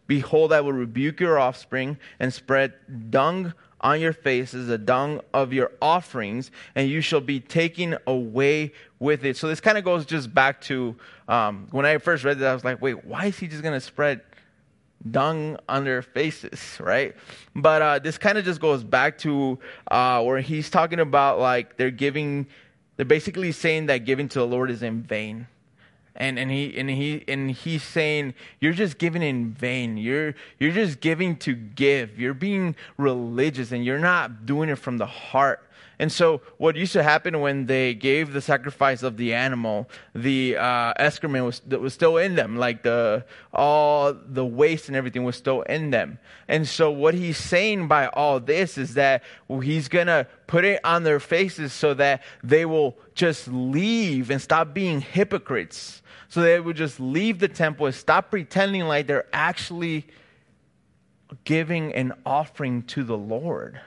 [0.07, 2.73] Behold, I will rebuke your offspring and spread
[3.11, 8.73] dung on your faces, the dung of your offerings, and you shall be taken away
[8.99, 9.37] with it.
[9.37, 10.97] So this kind of goes just back to
[11.29, 13.75] um, when I first read that, I was like, wait, why is he just going
[13.75, 14.21] to spread
[15.11, 17.15] dung on their faces, right?
[17.55, 19.59] But uh, this kind of just goes back to
[19.91, 22.47] uh, where he's talking about like they're giving,
[22.97, 25.47] they're basically saying that giving to the Lord is in vain.
[26.15, 29.97] And, and he and he and he's saying you're just giving in vain.
[29.97, 32.19] You're you're just giving to give.
[32.19, 35.67] You're being religious and you're not doing it from the heart.
[36.03, 40.57] And so, what used to happen when they gave the sacrifice of the animal, the
[40.57, 45.37] uh, excrement was, was still in them, like the all the waste and everything was
[45.37, 46.19] still in them.
[46.49, 49.23] And so, what he's saying by all this is that
[49.63, 54.75] he's gonna put it on their faces so that they will just leave and stop
[54.75, 56.03] being hypocrites.
[56.31, 60.09] So they would just leave the temple and stop pretending like they're actually
[61.45, 63.81] giving an offering to the Lord.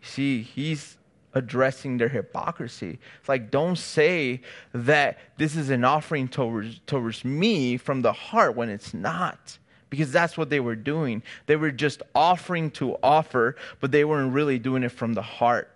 [0.00, 0.96] See, he's
[1.34, 2.98] addressing their hypocrisy.
[3.20, 4.42] It's like, don't say
[4.72, 9.58] that this is an offering towards, towards me from the heart when it's not.
[9.90, 11.22] Because that's what they were doing.
[11.46, 15.70] They were just offering to offer, but they weren't really doing it from the heart.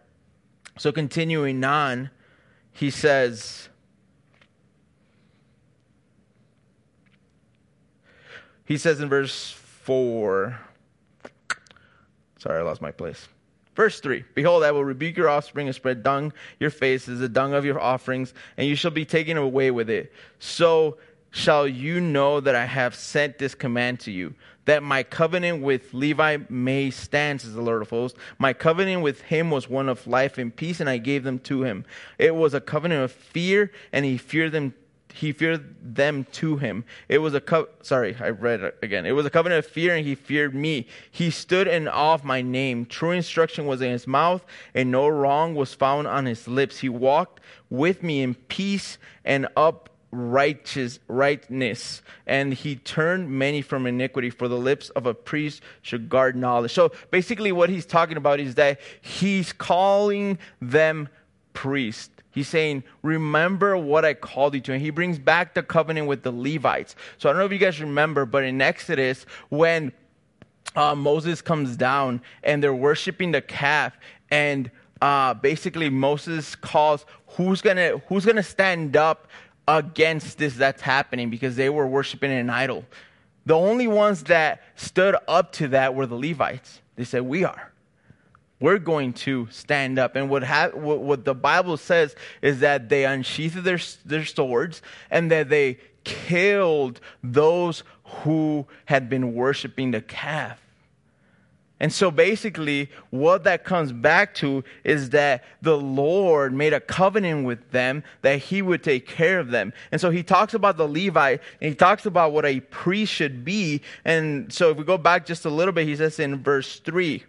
[0.79, 2.11] So, continuing on,
[2.73, 3.69] he says,
[8.65, 10.59] he says in verse 4,
[12.39, 13.29] sorry, I lost my place.
[13.77, 17.53] Verse 3 Behold, I will rebuke your offspring and spread dung your faces, the dung
[17.53, 20.13] of your offerings, and you shall be taken away with it.
[20.41, 20.97] So
[21.31, 24.35] shall you know that I have sent this command to you,
[24.65, 28.19] that my covenant with Levi may stand, says the Lord of hosts.
[28.39, 31.63] My covenant with him was one of life and peace, and I gave them to
[31.63, 31.85] him.
[32.19, 34.75] It was a covenant of fear, and he feared them
[35.17, 36.85] he feared them to him.
[37.09, 39.07] It was a co- sorry, I read it again.
[39.07, 40.87] It was a covenant of fear, and he feared me.
[41.11, 42.85] He stood in awe of my name.
[42.85, 46.81] True instruction was in his mouth, and no wrong was found on his lips.
[46.81, 53.87] He walked with me in peace and up righteous rightness and he turned many from
[53.87, 58.17] iniquity for the lips of a priest should guard knowledge so basically what he's talking
[58.17, 61.09] about is that he's calling them
[61.53, 64.75] priests He's saying, Remember what I called you to.
[64.75, 66.95] And he brings back the covenant with the Levites.
[67.17, 69.91] So I don't know if you guys remember, but in Exodus, when
[70.77, 73.97] uh, Moses comes down and they're worshiping the calf,
[74.31, 74.71] and
[75.01, 79.29] uh, basically Moses calls who's gonna who's gonna stand up
[79.67, 82.85] against this that's happening because they were worshiping an idol.
[83.47, 86.83] The only ones that stood up to that were the Levites.
[86.97, 87.73] They said, "We are."
[88.61, 90.17] We're going to stand up.
[90.17, 94.83] And what, ha- what, what, the Bible says is that they unsheathed their, their swords
[95.11, 100.61] and that they killed those who had been worshiping the calf.
[101.79, 107.45] And so basically, what that comes back to is that the Lord made a covenant
[107.45, 109.75] with them that He would take care of them.
[109.93, 113.45] And so He talks about the Levite and He talks about what a priest should
[113.45, 113.83] be.
[114.07, 117.23] And so if we go back just a little bit, He says in verse 3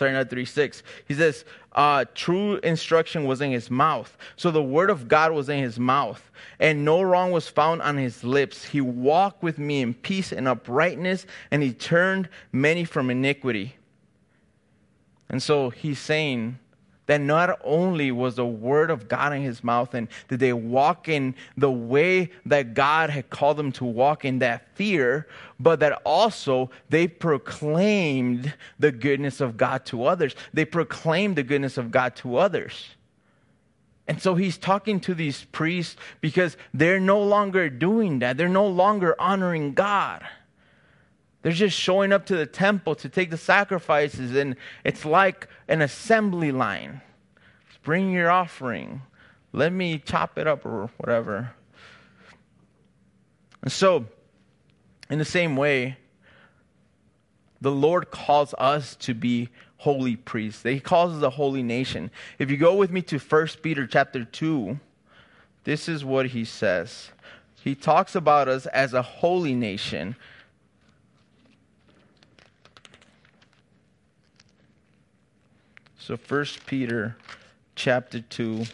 [0.00, 0.82] not 3 6.
[1.06, 4.16] He says, uh, true instruction was in his mouth.
[4.36, 6.30] So the word of God was in his mouth,
[6.60, 8.64] and no wrong was found on his lips.
[8.64, 13.76] He walked with me in peace and uprightness, and he turned many from iniquity.
[15.28, 16.58] And so he's saying,
[17.12, 21.10] that not only was the word of God in his mouth and did they walk
[21.10, 25.28] in the way that God had called them to walk in that fear,
[25.60, 30.34] but that also they proclaimed the goodness of God to others.
[30.54, 32.88] They proclaimed the goodness of God to others.
[34.08, 38.38] And so he's talking to these priests because they're no longer doing that.
[38.38, 40.26] They're no longer honoring God.
[41.42, 45.82] They're just showing up to the temple to take the sacrifices, and it's like an
[45.82, 47.00] assembly line.
[47.82, 49.02] Bring your offering.
[49.52, 51.52] Let me chop it up or whatever.
[53.60, 54.06] And so,
[55.10, 55.96] in the same way,
[57.60, 60.62] the Lord calls us to be holy priests.
[60.62, 62.10] He calls us a holy nation.
[62.38, 64.78] If you go with me to 1 Peter chapter 2,
[65.64, 67.10] this is what he says.
[67.62, 70.16] He talks about us as a holy nation.
[76.04, 77.14] So 1 Peter
[77.76, 78.64] chapter 2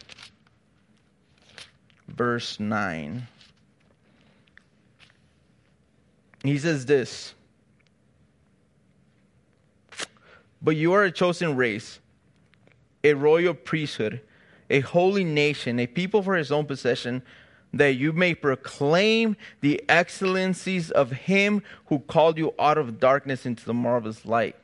[2.09, 3.26] verse 9.
[6.43, 7.35] He says this
[10.62, 12.01] But you are a chosen race,
[13.05, 14.22] a royal priesthood,
[14.70, 17.20] a holy nation, a people for his own possession,
[17.74, 23.66] that you may proclaim the excellencies of him who called you out of darkness into
[23.66, 24.57] the marvelous light.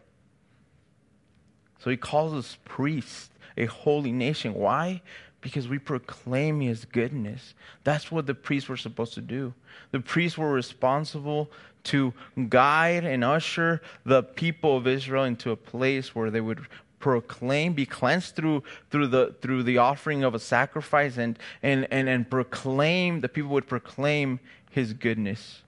[1.85, 3.29] So he calls us priests,
[3.59, 4.55] a holy nation.
[4.55, 5.03] Why?
[5.43, 7.53] Because we proclaim his goodness.
[7.85, 9.53] That's what the priests were supposed to do.
[9.91, 11.51] The priests were responsible
[11.85, 12.15] to
[12.49, 16.61] guide and usher the people of Israel into a place where they would
[17.01, 22.09] proclaim, be cleansed through through the through the offering of a sacrifice and and and,
[22.09, 25.61] and proclaim the people would proclaim his goodness.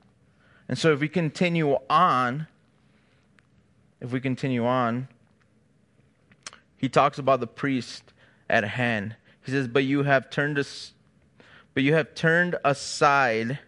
[0.66, 2.46] And so if we continue on,
[4.00, 5.08] if we continue on,
[6.76, 8.12] he talks about the priest
[8.48, 9.16] at hand.
[9.44, 10.92] He says, "But you have turned us,
[11.74, 13.58] but you have turned aside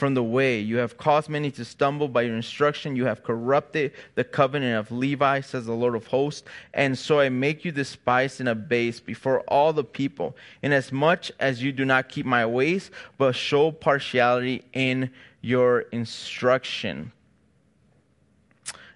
[0.00, 0.58] from the way.
[0.58, 2.96] You have caused many to stumble by your instruction.
[2.96, 6.48] You have corrupted the covenant of Levi, says the Lord of hosts.
[6.72, 11.70] And so I make you despised and abased before all the people, inasmuch as you
[11.70, 15.10] do not keep my ways, but show partiality in
[15.42, 17.12] your instruction.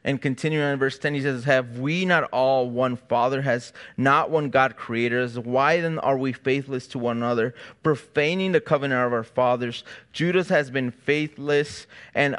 [0.05, 3.40] And continuing on verse 10, he says, Have we not all one Father?
[3.40, 5.38] Has not one God created us?
[5.38, 9.82] Why then are we faithless to one another, profaning the covenant of our fathers?
[10.12, 12.36] Judah has been faithless, and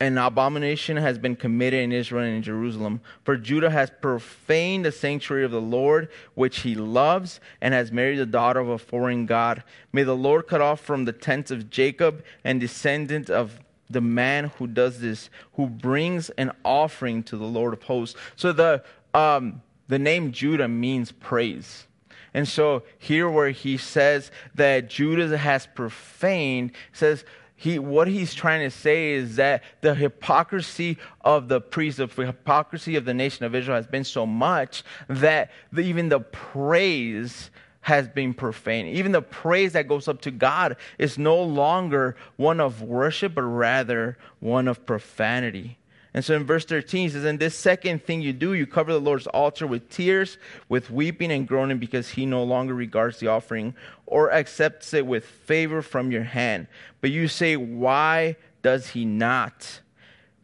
[0.00, 3.00] an abomination has been committed in Israel and in Jerusalem.
[3.22, 8.18] For Judah has profaned the sanctuary of the Lord, which he loves, and has married
[8.18, 9.62] the daughter of a foreign God.
[9.92, 13.60] May the Lord cut off from the tents of Jacob and descendant of
[13.90, 18.18] the man who does this, who brings an offering to the Lord of hosts.
[18.36, 18.82] So the
[19.12, 21.86] um, the name Judah means praise.
[22.32, 27.24] And so here where he says that Judah has profaned, says
[27.54, 32.96] he what he's trying to say is that the hypocrisy of the priests, the hypocrisy
[32.96, 37.50] of the nation of Israel has been so much that the, even the praise
[37.84, 38.88] has been profaned.
[38.88, 43.42] Even the praise that goes up to God is no longer one of worship, but
[43.42, 45.76] rather one of profanity.
[46.14, 48.90] And so in verse 13, he says, And this second thing you do, you cover
[48.90, 50.38] the Lord's altar with tears,
[50.70, 53.74] with weeping and groaning, because he no longer regards the offering
[54.06, 56.68] or accepts it with favor from your hand.
[57.02, 59.80] But you say, Why does he not?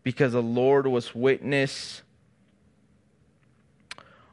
[0.03, 2.03] Because the Lord was witness.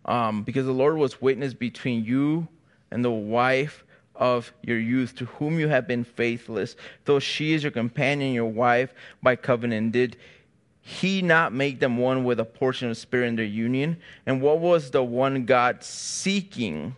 [0.04, 2.50] Um, because the Lord was witness between you
[2.92, 3.84] and the wife
[4.16, 6.76] of your youth, to whom you have been faithless,
[7.06, 9.92] though she is your companion, your wife by covenant.
[9.92, 10.18] Did
[10.82, 13.98] he not make them one with a portion of spirit in their union?
[14.26, 16.96] And what was the one God seeking?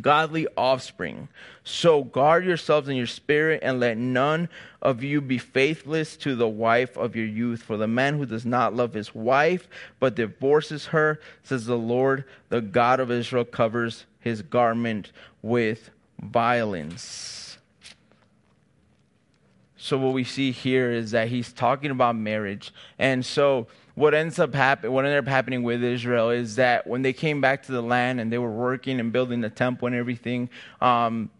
[0.00, 1.28] Godly offspring.
[1.64, 4.48] So guard yourselves in your spirit, and let none
[4.80, 7.62] of you be faithless to the wife of your youth.
[7.62, 9.68] For the man who does not love his wife,
[10.00, 15.12] but divorces her, says the Lord, the God of Israel, covers his garment
[15.42, 15.90] with
[16.20, 17.58] violence.
[19.76, 22.72] So, what we see here is that he's talking about marriage.
[23.00, 27.02] And so, what ends up happening, what ended up happening with Israel is that when
[27.02, 29.94] they came back to the land and they were working and building the temple and
[29.96, 30.48] everything,
[30.80, 31.30] um,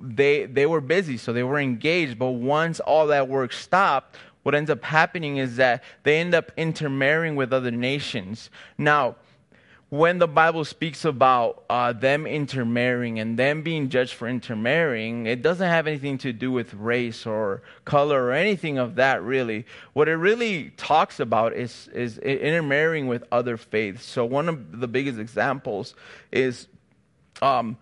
[0.00, 2.18] they they were busy, so they were engaged.
[2.18, 6.52] But once all that work stopped, what ends up happening is that they end up
[6.56, 8.50] intermarrying with other nations.
[8.76, 9.16] Now,
[9.92, 15.42] when the Bible speaks about uh, them intermarrying and them being judged for intermarrying, it
[15.42, 19.66] doesn't have anything to do with race or color or anything of that, really.
[19.92, 24.02] What it really talks about is, is intermarrying with other faiths.
[24.02, 25.94] So, one of the biggest examples
[26.30, 26.68] is
[27.42, 27.76] um,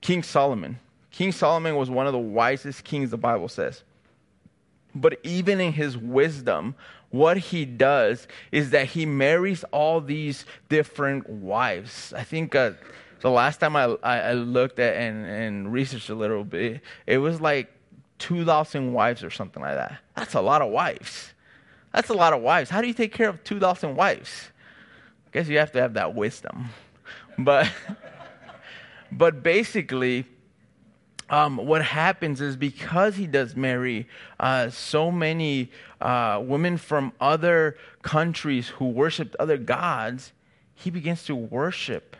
[0.00, 0.78] King Solomon.
[1.10, 3.82] King Solomon was one of the wisest kings, the Bible says.
[4.94, 6.76] But even in his wisdom,
[7.10, 12.12] what he does is that he marries all these different wives.
[12.12, 12.72] I think uh,
[13.20, 17.18] So last time I, I, I looked at and, and researched a little bit, it
[17.18, 17.72] was like
[18.18, 19.98] 2,000 wives or something like that.
[20.16, 21.32] That's a lot of wives.
[21.92, 22.68] That's a lot of wives.
[22.68, 24.50] How do you take care of 2,000 wives?
[25.26, 26.68] I guess you have to have that wisdom.
[27.38, 27.70] But,
[29.12, 30.26] but basically,
[31.30, 34.08] um, what happens is because he does marry
[34.40, 35.70] uh, so many
[36.00, 40.32] uh, women from other countries who worshiped other gods,
[40.74, 42.16] he begins to worship.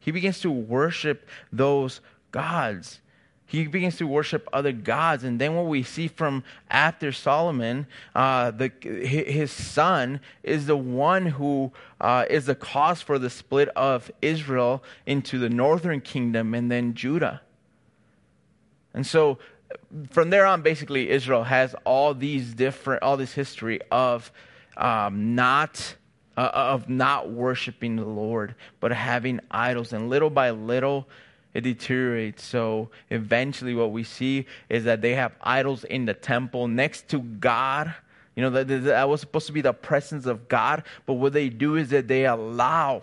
[0.00, 2.00] He begins to worship those
[2.32, 3.00] gods.
[3.46, 5.24] He begins to worship other gods.
[5.24, 11.26] And then what we see from after Solomon, uh, the, his son is the one
[11.26, 16.70] who uh, is the cause for the split of Israel into the northern kingdom and
[16.70, 17.40] then Judah.
[18.94, 19.38] And so
[20.10, 24.30] from there on, basically, Israel has all these different, all this history of
[24.76, 25.94] um, not.
[26.36, 29.92] Uh, of not worshiping the Lord, but having idols.
[29.92, 31.08] And little by little,
[31.52, 32.44] it deteriorates.
[32.44, 37.18] So eventually, what we see is that they have idols in the temple next to
[37.18, 37.92] God.
[38.36, 41.48] You know, that, that was supposed to be the presence of God, but what they
[41.48, 43.02] do is that they allow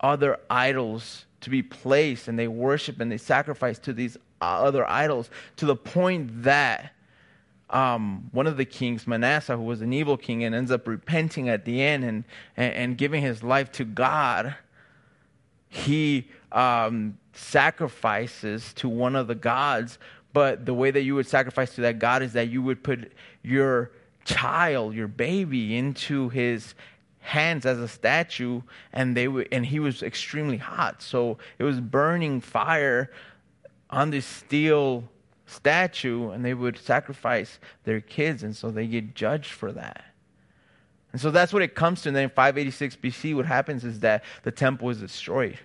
[0.00, 5.30] other idols to be placed and they worship and they sacrifice to these other idols
[5.56, 6.92] to the point that
[7.70, 11.48] um, one of the kings, Manasseh, who was an evil king and ends up repenting
[11.48, 12.24] at the end and,
[12.56, 14.56] and, and giving his life to God,
[15.68, 19.98] he um, sacrifices to one of the gods.
[20.32, 23.12] But the way that you would sacrifice to that God is that you would put
[23.42, 23.92] your
[24.24, 26.74] child, your baby, into his
[27.20, 28.62] hands as a statue,
[28.92, 31.02] and they would, and he was extremely hot.
[31.02, 33.10] So it was burning fire
[33.90, 35.04] on this steel
[35.46, 40.04] statue and they would sacrifice their kids and so they get judged for that.
[41.12, 42.08] And so that's what it comes to.
[42.08, 45.58] And then in 586 bc what happens is that the temple is destroyed.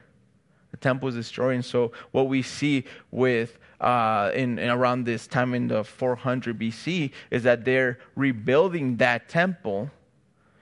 [0.72, 1.56] The temple is destroyed.
[1.56, 6.58] And so what we see with uh, in, in around this time in the 400
[6.58, 9.92] bc is that they're rebuilding that temple.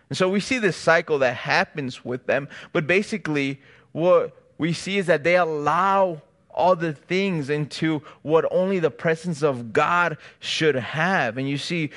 [0.10, 2.50] And so we see this cycle that happens with them.
[2.74, 3.62] But basically
[3.94, 6.22] what we see is that they allow
[6.56, 11.38] other things into what only the presence of God should have.
[11.38, 11.92] And you see,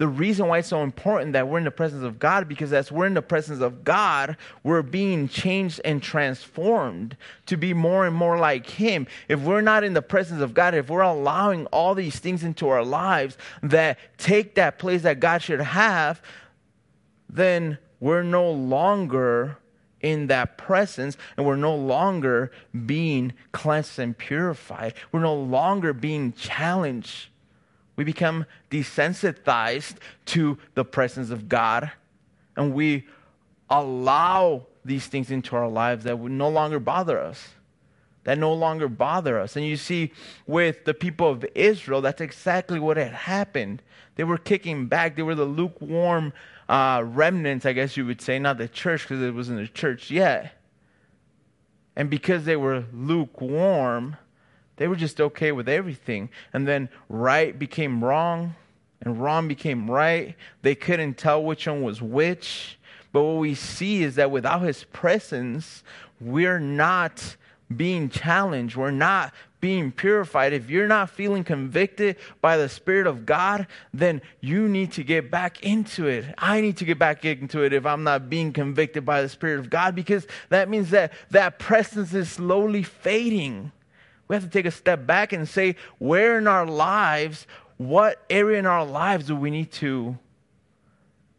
[0.00, 2.90] the reason why it's so important that we're in the presence of God because as
[2.90, 8.16] we're in the presence of God, we're being changed and transformed to be more and
[8.16, 9.06] more like Him.
[9.28, 12.66] If we're not in the presence of God, if we're allowing all these things into
[12.70, 16.22] our lives that take that place that God should have,
[17.28, 19.58] then we're no longer
[20.00, 22.50] in that presence and we're no longer
[22.86, 24.94] being cleansed and purified.
[25.12, 27.28] We're no longer being challenged.
[27.96, 29.96] We become desensitized
[30.26, 31.90] to the presence of God
[32.56, 33.06] and we
[33.68, 37.50] allow these things into our lives that would no longer bother us.
[38.24, 39.56] That no longer bother us.
[39.56, 40.12] And you see,
[40.46, 43.82] with the people of Israel, that's exactly what had happened.
[44.16, 46.32] They were kicking back, they were the lukewarm
[46.70, 50.08] uh, remnants, I guess you would say, not the church because it wasn't a church
[50.08, 50.54] yet.
[51.96, 54.16] And because they were lukewarm,
[54.76, 56.30] they were just okay with everything.
[56.52, 58.54] And then right became wrong,
[59.02, 60.36] and wrong became right.
[60.62, 62.78] They couldn't tell which one was which.
[63.10, 65.82] But what we see is that without his presence,
[66.20, 67.34] we're not
[67.74, 68.76] being challenged.
[68.76, 74.22] We're not being purified, if you're not feeling convicted by the Spirit of God, then
[74.40, 76.24] you need to get back into it.
[76.38, 79.60] I need to get back into it if I'm not being convicted by the Spirit
[79.60, 83.72] of God, because that means that that presence is slowly fading.
[84.28, 87.46] We have to take a step back and say, where in our lives,
[87.76, 90.18] what area in our lives do we need to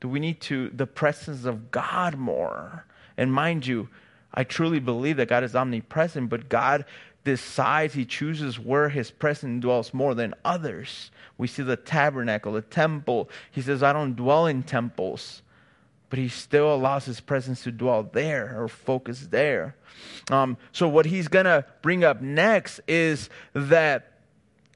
[0.01, 2.85] do we need to the presence of God more?
[3.15, 3.87] And mind you,
[4.33, 6.85] I truly believe that God is omnipresent, but God
[7.23, 11.11] decides, he chooses where his presence dwells more than others.
[11.37, 13.29] We see the tabernacle, the temple.
[13.51, 15.41] He says, I don't dwell in temples,
[16.09, 19.75] but he still allows his presence to dwell there or focus there.
[20.29, 24.13] Um, so, what he's going to bring up next is that,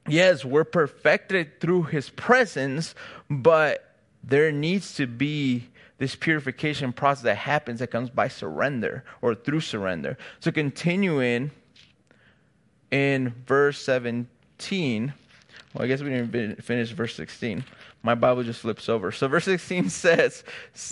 [0.08, 2.94] yes, we're perfected through his presence,
[3.28, 5.68] but there needs to be
[5.98, 10.16] this purification process that happens that comes by surrender or through surrender.
[10.40, 11.50] So, continuing
[12.96, 15.12] in verse 17.
[15.74, 17.62] Well, I guess we didn't finish verse 16.
[18.02, 19.12] My Bible just flips over.
[19.12, 20.44] So, verse 16 says,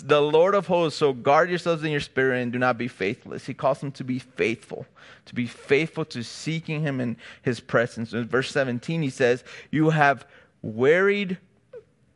[0.03, 3.45] The Lord of hosts, so guard yourselves in your spirit and do not be faithless.
[3.45, 4.85] He calls them to be faithful,
[5.25, 8.13] to be faithful to seeking Him in His presence.
[8.13, 10.27] In verse 17, he says, You have
[10.61, 11.39] wearied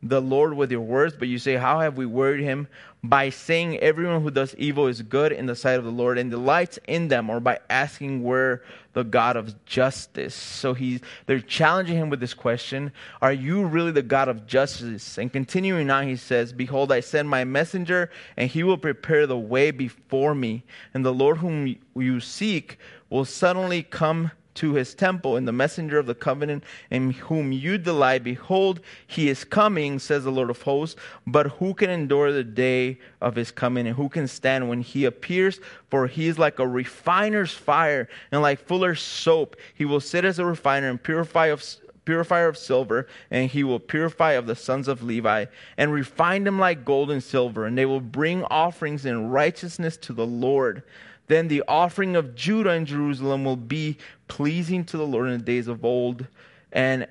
[0.02, 2.68] the Lord with your words, but you say, How have we worried him?
[3.02, 6.30] By saying everyone who does evil is good in the sight of the Lord and
[6.30, 10.34] delights in them, or by asking where the God of justice.
[10.34, 12.92] So he's they're challenging him with this question,
[13.22, 15.16] Are you really the God of justice?
[15.16, 19.38] And continuing on, he says, Behold, I send my messenger, and he will prepare the
[19.38, 22.78] way before me, and the Lord whom you seek
[23.08, 24.30] will suddenly come
[24.60, 29.30] to his temple, and the messenger of the covenant in whom you delight, behold, he
[29.30, 31.00] is coming, says the Lord of hosts.
[31.26, 35.06] But who can endure the day of his coming, and who can stand when he
[35.06, 35.60] appears?
[35.88, 39.56] For he is like a refiner's fire, and like fuller's soap.
[39.74, 41.64] He will sit as a refiner and purify of
[42.04, 45.46] purifier of silver, and he will purify of the sons of Levi,
[45.78, 50.12] and refine them like gold and silver, and they will bring offerings in righteousness to
[50.12, 50.82] the Lord.
[51.30, 55.44] Then the offering of Judah and Jerusalem will be pleasing to the Lord in the
[55.44, 56.26] days of old
[56.72, 57.06] and,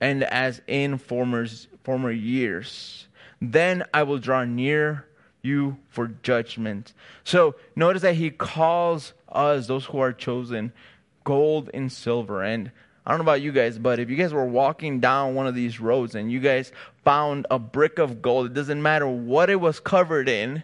[0.00, 1.46] and as in former,
[1.84, 3.08] former years.
[3.42, 5.06] Then I will draw near
[5.42, 6.94] you for judgment.
[7.24, 10.72] So notice that he calls us, those who are chosen,
[11.24, 12.42] gold and silver.
[12.42, 12.70] And
[13.04, 15.54] I don't know about you guys, but if you guys were walking down one of
[15.54, 16.72] these roads and you guys
[17.04, 20.62] found a brick of gold, it doesn't matter what it was covered in,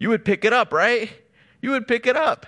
[0.00, 1.12] you would pick it up, right?
[1.60, 2.46] You would pick it up.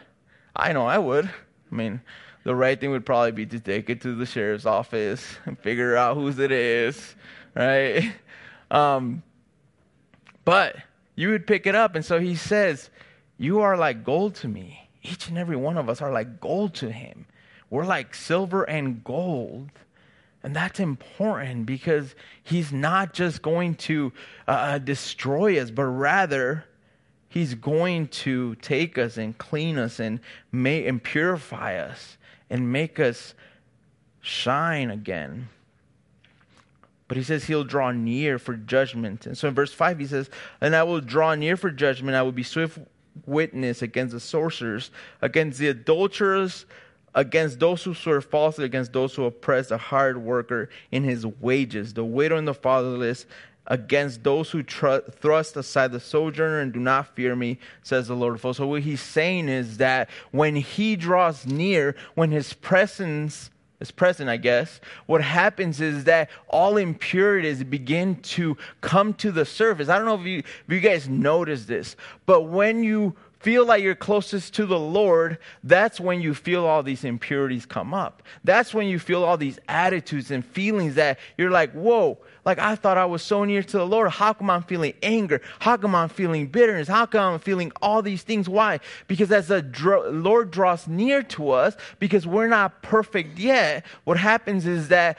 [0.55, 1.27] I know I would.
[1.27, 2.01] I mean,
[2.45, 5.97] the right thing would probably be to take it to the sheriff's office and figure
[5.97, 7.15] out whose it is,
[7.55, 8.13] right?
[8.71, 9.23] Um,
[10.47, 10.77] but
[11.15, 11.95] you would pick it up.
[11.95, 12.89] And so he says,
[13.37, 14.89] You are like gold to me.
[15.03, 17.27] Each and every one of us are like gold to him.
[17.69, 19.71] We're like silver and gold.
[20.43, 24.13] And that's important because he's not just going to
[24.49, 26.65] uh, destroy us, but rather
[27.33, 30.21] He's going to take us and clean us and
[30.53, 32.19] make and purify us
[32.51, 33.33] and make us
[34.21, 35.49] shine again.
[37.09, 39.25] But he says he'll draw near for judgment.
[39.25, 40.29] And so in verse 5, he says,
[40.61, 42.19] And I will draw near for judgment.
[42.19, 42.79] I will be swift
[43.25, 44.91] witness against the sorcerers,
[45.23, 46.67] against the adulterers,
[47.15, 51.95] against those who swear falsely, against those who oppress the hard worker in his wages,
[51.95, 53.25] the widow and the fatherless,
[53.67, 58.17] against those who tr- thrust aside the sojourner and do not fear me, says the
[58.17, 58.59] Lord of hosts.
[58.59, 63.51] So, what he's saying is that when he draws near, when his presence
[63.81, 69.45] is present, I guess, what happens is that all impurities begin to come to the
[69.45, 69.89] surface.
[69.89, 73.83] I don't know if you, if you guys notice this, but when you feel like
[73.83, 78.23] you're closest to the Lord, that's when you feel all these impurities come up.
[78.45, 82.75] That's when you feel all these attitudes and feelings that you're like, whoa, like I
[82.75, 84.11] thought I was so near to the Lord.
[84.11, 85.41] How come I'm feeling anger?
[85.61, 86.89] How come I'm feeling bitterness?
[86.89, 88.49] How come I'm feeling all these things?
[88.49, 88.81] Why?
[89.07, 89.63] Because as the
[90.11, 95.19] Lord draws near to us, because we're not perfect yet, what happens is that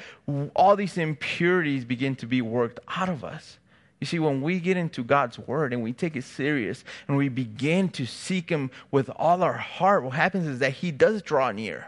[0.56, 3.58] all these impurities begin to be worked out of us.
[4.02, 7.30] You see, when we get into God's word and we take it serious and we
[7.30, 11.54] begin to seek Him with all our heart, what happens is that He does draw
[11.54, 11.88] near.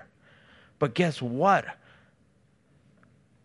[0.79, 1.65] But guess what?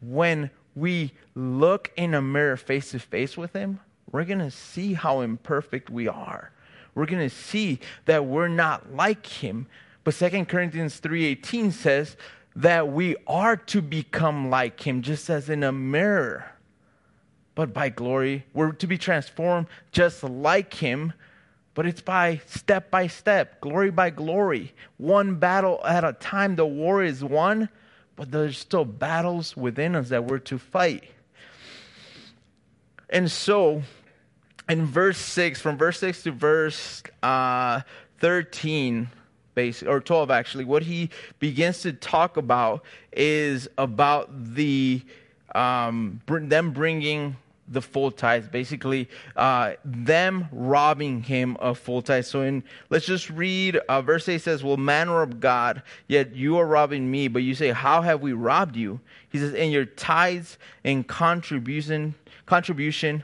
[0.01, 0.51] When
[0.81, 5.21] we look in a mirror face to face with Him, we're going to see how
[5.21, 6.51] imperfect we are.
[6.95, 9.67] We're going to see that we're not like Him.
[10.03, 12.17] But 2 Corinthians 3.18 says
[12.57, 16.51] that we are to become like Him, just as in a mirror.
[17.55, 21.13] But by glory, we're to be transformed just like Him.
[21.75, 26.57] But it's by step by step, glory by glory, one battle at a time.
[26.57, 27.69] The war is won,
[28.17, 31.05] but there's still battles within us that we're to fight.
[33.09, 33.83] And so,
[34.69, 37.81] in verse 6, from verse 6 to verse uh,
[38.19, 39.09] 13,
[39.55, 45.03] basic, or 12 actually, what he begins to talk about is about the
[45.55, 47.37] um, them bringing
[47.71, 52.29] the full tithes, basically uh, them robbing him of full tithes.
[52.29, 56.59] So in let's just read uh, verse 8 says, Well, man rob God, yet you
[56.59, 57.29] are robbing me.
[57.29, 59.01] But you say, How have we robbed you?
[59.29, 62.17] He says, In your tithes and contribution,
[62.47, 63.23] contribution,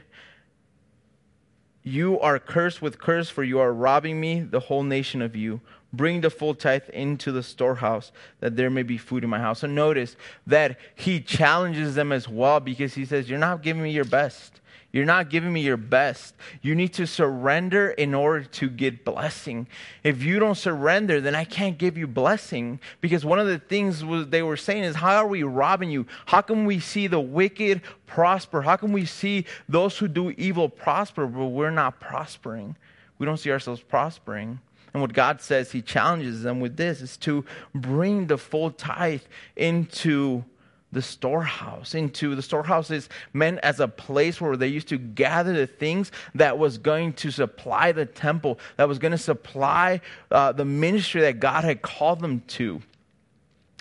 [1.83, 5.61] you are cursed with curse, for you are robbing me, the whole nation of you.
[5.93, 9.59] Bring the full tithe into the storehouse, that there may be food in my house.
[9.59, 10.15] So notice
[10.45, 14.59] that he challenges them as well because he says, You're not giving me your best.
[14.91, 16.33] You're not giving me your best.
[16.61, 19.67] You need to surrender in order to get blessing.
[20.03, 22.79] If you don't surrender, then I can't give you blessing.
[23.01, 26.05] Because one of the things they were saying is, How are we robbing you?
[26.25, 28.61] How can we see the wicked prosper?
[28.61, 32.75] How can we see those who do evil prosper, but we're not prospering?
[33.19, 34.59] We don't see ourselves prospering.
[34.97, 37.45] And what God says, He challenges them with this is to
[37.75, 39.21] bring the full tithe
[39.55, 40.43] into
[40.91, 41.93] the storehouse.
[41.93, 46.11] Into the storehouse is meant as a place where they used to gather the things
[46.33, 51.21] that was going to supply the temple that was going to supply uh, the ministry
[51.21, 52.81] that god had called them to.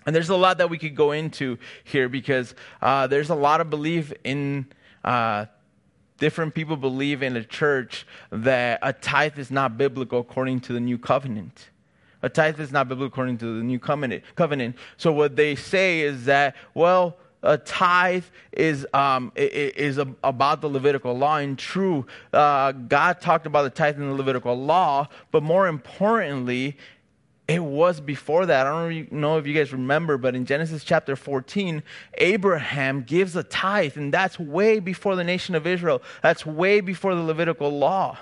[0.05, 3.62] And there's a lot that we could go into here because uh, there's a lot
[3.62, 4.67] of belief in
[5.03, 5.47] uh,
[6.19, 10.81] different people believe in a church that a tithe is not biblical according to the
[10.81, 11.71] new covenant
[12.23, 14.25] a tithe is not biblical according to the new covenant.
[14.35, 14.77] covenant.
[14.97, 21.17] So what they say is that, well, a tithe is um, is about the Levitical
[21.17, 21.37] law.
[21.37, 26.77] And true, uh, God talked about the tithe in the Levitical law, but more importantly,
[27.49, 28.67] it was before that.
[28.67, 31.83] I don't know if you guys remember, but in Genesis chapter 14,
[32.15, 36.03] Abraham gives a tithe, and that's way before the nation of Israel.
[36.23, 38.19] That's way before the Levitical law.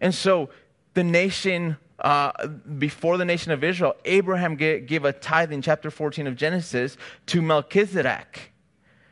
[0.00, 0.50] And so
[0.94, 6.26] the nation uh, before the nation of Israel, Abraham gave a tithe in chapter 14
[6.26, 8.52] of Genesis to Melchizedek,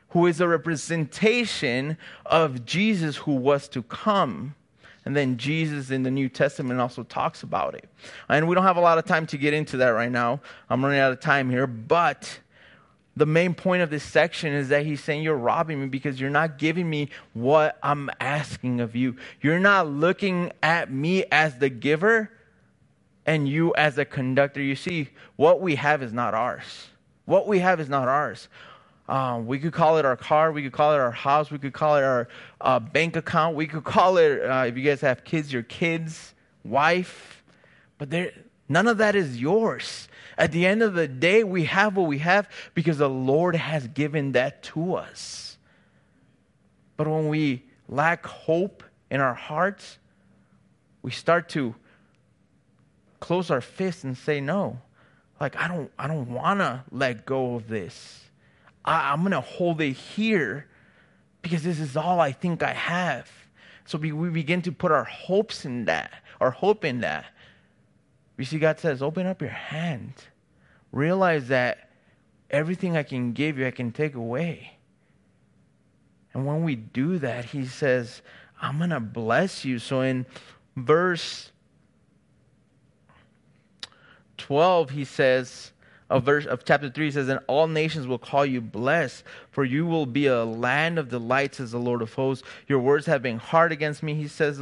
[0.08, 1.96] who is a representation
[2.26, 4.56] of Jesus who was to come.
[5.04, 7.88] And then Jesus in the New Testament also talks about it.
[8.28, 10.40] And we don't have a lot of time to get into that right now.
[10.70, 11.66] I'm running out of time here.
[11.66, 12.38] But
[13.16, 16.30] the main point of this section is that he's saying you're robbing me because you're
[16.30, 19.16] not giving me what I'm asking of you.
[19.40, 22.30] You're not looking at me as the giver
[23.26, 24.62] and you as a conductor.
[24.62, 26.88] You see, what we have is not ours.
[27.24, 28.48] What we have is not ours.
[29.12, 30.52] Um, we could call it our car.
[30.52, 31.50] We could call it our house.
[31.50, 32.28] We could call it our
[32.62, 33.54] uh, bank account.
[33.56, 36.32] We could call it, uh, if you guys have kids, your kids,
[36.64, 37.44] wife.
[37.98, 38.32] But there,
[38.70, 40.08] none of that is yours.
[40.38, 43.86] At the end of the day, we have what we have because the Lord has
[43.86, 45.58] given that to us.
[46.96, 49.98] But when we lack hope in our hearts,
[51.02, 51.74] we start to
[53.20, 54.80] close our fists and say no.
[55.38, 58.21] Like I don't I don't want to let go of this.
[58.84, 60.66] I, I'm going to hold it here
[61.40, 63.30] because this is all I think I have.
[63.84, 67.26] So we, we begin to put our hopes in that, our hope in that.
[68.38, 70.14] You see, God says, open up your hand.
[70.92, 71.90] Realize that
[72.50, 74.72] everything I can give you, I can take away.
[76.34, 78.22] And when we do that, He says,
[78.60, 79.78] I'm going to bless you.
[79.78, 80.24] So in
[80.76, 81.50] verse
[84.38, 85.72] 12, he says,
[86.12, 89.86] of verse of chapter 3 says and all nations will call you blessed for you
[89.86, 92.46] will be a land of delights as the lord of hosts.
[92.68, 94.60] Your words have been hard against me he says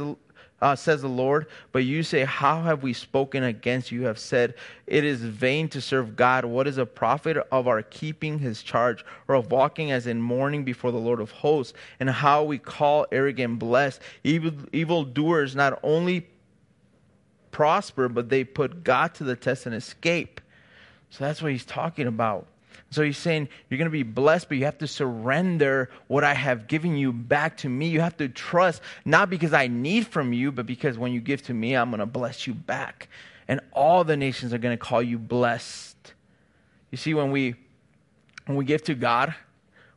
[0.61, 1.47] uh, says the lord.
[1.71, 4.01] But you say how have we spoken against you?
[4.01, 4.55] you have said
[4.87, 6.45] it is vain to serve god.
[6.45, 10.63] What is a profit of our keeping his charge or of walking as in mourning
[10.63, 11.73] before the lord of hosts?
[11.99, 14.01] And how we call arrogant blessed.
[14.23, 16.27] Evil doers not only
[17.51, 20.39] prosper, but they put God to the test and escape.
[21.11, 22.47] So that's what he's talking about.
[22.89, 26.33] So he's saying you're going to be blessed, but you have to surrender what I
[26.33, 27.87] have given you back to me.
[27.87, 31.43] You have to trust, not because I need from you, but because when you give
[31.43, 33.07] to me, I'm going to bless you back.
[33.47, 36.13] And all the nations are going to call you blessed.
[36.91, 37.55] You see, when we
[38.45, 39.35] when we give to God,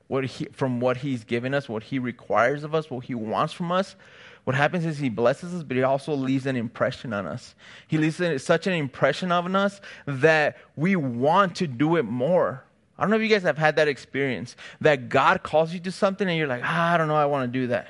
[0.07, 3.53] what he, from what He's given us, what He requires of us, what He wants
[3.53, 3.97] from us,
[4.45, 7.55] what happens is he blesses us, but he also leaves an impression on us.
[7.89, 12.63] He leaves such an impression on us that we want to do it more.
[12.99, 15.91] I don't know if you guys have had that experience that God calls you to
[15.91, 17.89] something and you're like, ah, I don't know, I want to do that.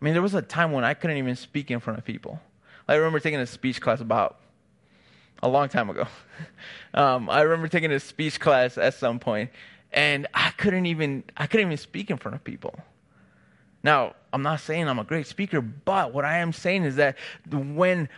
[0.00, 2.40] I mean, there was a time when I couldn't even speak in front of people.
[2.88, 4.38] I remember taking a speech class about
[5.42, 6.06] a long time ago.
[6.94, 9.48] Um, I remember taking a speech class at some point,
[9.92, 12.78] and I couldn't even I couldn't even speak in front of people.
[13.82, 17.16] Now, I'm not saying I'm a great speaker, but what I am saying is that
[17.50, 18.08] when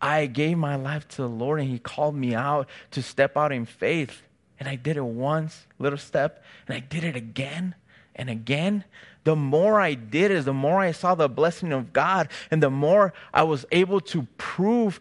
[0.00, 3.52] I gave my life to the Lord and He called me out to step out
[3.52, 4.22] in faith,
[4.58, 7.74] and I did it once, little step, and I did it again
[8.14, 8.84] and again.
[9.24, 12.70] The more I did it, the more I saw the blessing of God, and the
[12.70, 14.98] more I was able to prove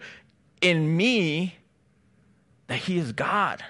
[0.62, 1.56] in me
[2.68, 3.64] that He is God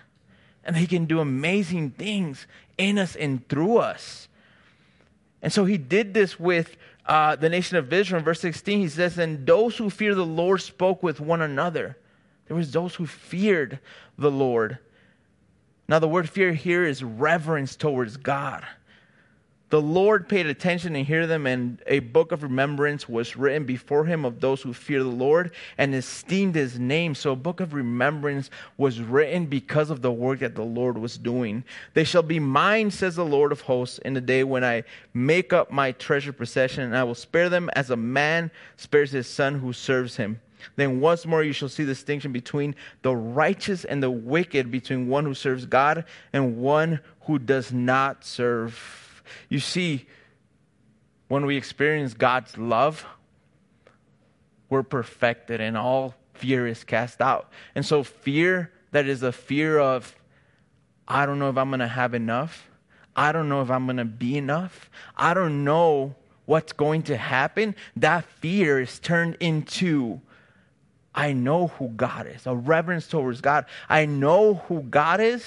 [0.64, 4.28] and that He can do amazing things in us and through us.
[5.42, 8.20] And so he did this with uh, the nation of Israel.
[8.20, 11.98] In verse 16, he says, And those who fear the Lord spoke with one another.
[12.48, 13.80] There was those who feared
[14.18, 14.78] the Lord.
[15.88, 18.66] Now, the word fear here is reverence towards God.
[19.72, 24.04] The Lord paid attention and hear them, and a book of remembrance was written before
[24.04, 27.16] him of those who fear the Lord and esteemed his name.
[27.16, 31.18] So, a book of remembrance was written because of the work that the Lord was
[31.18, 31.64] doing.
[31.94, 35.54] They shall be mine, says the Lord of hosts, in the day when I make
[35.54, 39.58] up my treasure possession, and I will spare them as a man spares his son
[39.60, 40.42] who serves him.
[40.76, 45.08] Then once more you shall see the distinction between the righteous and the wicked, between
[45.08, 46.04] one who serves God
[46.34, 49.01] and one who does not serve.
[49.50, 50.06] You see,
[51.28, 53.06] when we experience God's love,
[54.70, 57.52] we're perfected and all fear is cast out.
[57.76, 60.16] And so, fear that is a fear of,
[61.08, 62.70] I don't know if I'm going to have enough.
[63.16, 64.90] I don't know if I'm going to be enough.
[65.16, 66.16] I don't know
[66.46, 67.76] what's going to happen.
[67.96, 70.22] That fear is turned into
[71.14, 73.66] I know who God is, a reverence towards God.
[73.90, 75.46] I know who God is,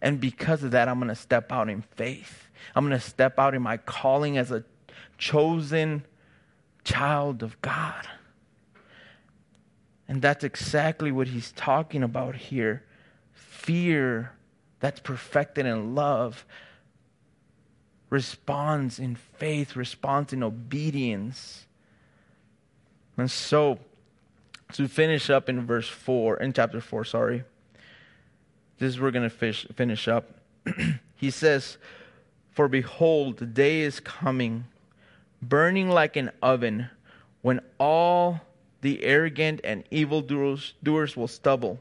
[0.00, 2.45] and because of that, I'm going to step out in faith.
[2.74, 4.64] I'm going to step out in my calling as a
[5.18, 6.04] chosen
[6.84, 8.08] child of God.
[10.08, 12.84] And that's exactly what he's talking about here.
[13.32, 14.32] Fear
[14.80, 16.44] that's perfected in love
[18.10, 21.66] responds in faith, responds in obedience.
[23.16, 23.78] And so,
[24.72, 27.44] to finish up in verse 4, in chapter 4, sorry.
[28.78, 30.30] This is we're going to finish up.
[31.16, 31.78] he says,
[32.56, 34.64] For behold, the day is coming,
[35.42, 36.88] burning like an oven,
[37.42, 38.40] when all
[38.80, 41.78] the arrogant and evil doers, will stumble.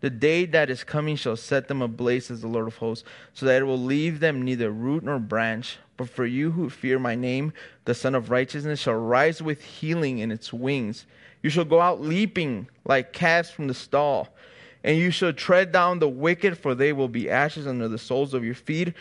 [0.00, 3.46] The day that is coming shall set them ablaze, as the Lord of hosts, so
[3.46, 5.78] that it will leave them neither root nor branch.
[5.96, 7.52] But for you who fear my name,
[7.84, 11.06] the Sun of Righteousness shall rise with healing in its wings.
[11.40, 14.34] You shall go out leaping like calves from the stall.
[14.82, 18.34] And you shall tread down the wicked, for they will be ashes under the soles
[18.34, 18.92] of your feet.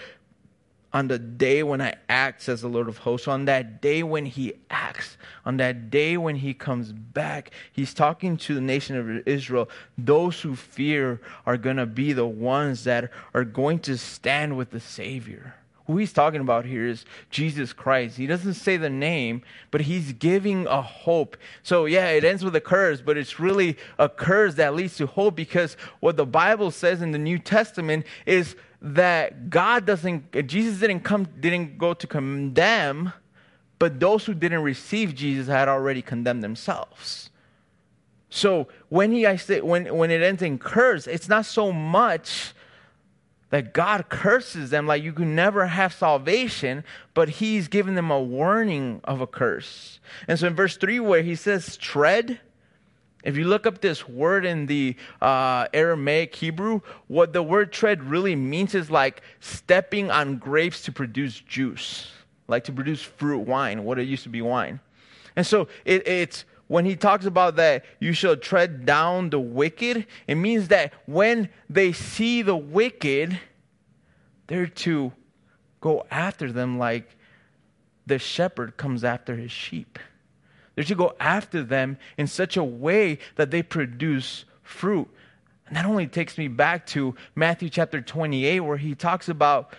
[0.95, 4.25] On the day when I act, says the Lord of hosts, on that day when
[4.25, 9.27] he acts, on that day when he comes back, he's talking to the nation of
[9.27, 9.69] Israel.
[9.97, 14.71] Those who fear are going to be the ones that are going to stand with
[14.71, 15.55] the Savior
[15.87, 18.17] who he's talking about here is Jesus Christ.
[18.17, 21.37] He doesn't say the name, but he's giving a hope.
[21.61, 25.05] So, yeah, it ends with a curse, but it's really a curse that leads to
[25.05, 30.79] hope because what the Bible says in the New Testament is that God doesn't, Jesus
[30.79, 33.13] didn't come, didn't go to condemn,
[33.79, 37.29] but those who didn't receive Jesus had already condemned themselves.
[38.29, 42.53] So when he I say when when it ends in curse, it's not so much
[43.49, 48.21] that God curses them like you can never have salvation, but he's giving them a
[48.21, 50.01] warning of a curse.
[50.27, 52.41] And so in verse 3, where he says tread,
[53.25, 58.03] if you look up this word in the uh, Aramaic Hebrew, what the word tread
[58.03, 62.11] really means is like stepping on grapes to produce juice,
[62.47, 64.79] like to produce fruit wine, what it used to be wine.
[65.35, 70.05] And so it, it's when he talks about that you shall tread down the wicked,
[70.27, 73.39] it means that when they see the wicked,
[74.47, 75.11] they're to
[75.81, 77.17] go after them like
[78.05, 79.97] the shepherd comes after his sheep.
[80.75, 85.09] They're to go after them in such a way that they produce fruit.
[85.67, 89.73] And that only takes me back to Matthew chapter 28, where he talks about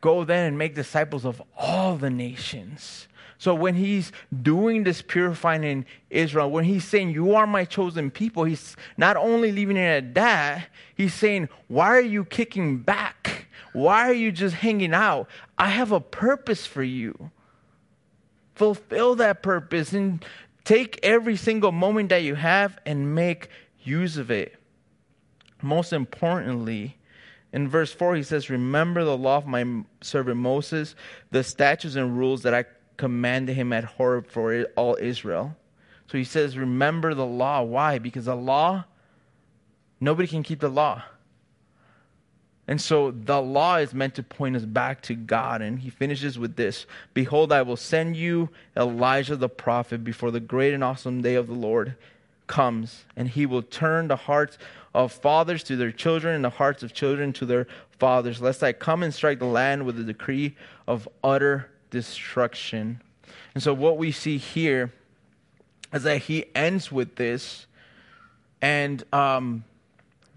[0.00, 3.08] go then and make disciples of all the nations.
[3.38, 4.10] So when he's
[4.42, 9.16] doing this purifying in Israel, when he's saying, You are my chosen people, he's not
[9.16, 13.46] only leaving it at that, he's saying, Why are you kicking back?
[13.72, 15.28] Why are you just hanging out?
[15.56, 17.30] I have a purpose for you.
[18.58, 20.24] Fulfill that purpose and
[20.64, 23.48] take every single moment that you have and make
[23.82, 24.56] use of it.
[25.62, 26.96] Most importantly,
[27.52, 30.96] in verse 4, he says, Remember the law of my servant Moses,
[31.30, 32.64] the statutes and rules that I
[32.96, 35.56] commanded him at Horeb for all Israel.
[36.10, 37.62] So he says, Remember the law.
[37.62, 37.98] Why?
[37.98, 38.84] Because the law,
[40.00, 41.04] nobody can keep the law.
[42.68, 45.62] And so the law is meant to point us back to God.
[45.62, 50.38] And he finishes with this Behold, I will send you Elijah the prophet before the
[50.38, 51.96] great and awesome day of the Lord
[52.46, 54.58] comes, and he will turn the hearts
[54.94, 57.66] of fathers to their children and the hearts of children to their
[57.98, 60.56] fathers, lest I come and strike the land with a decree
[60.86, 63.00] of utter destruction.
[63.54, 64.92] And so, what we see here
[65.92, 67.66] is that he ends with this,
[68.60, 69.64] and um,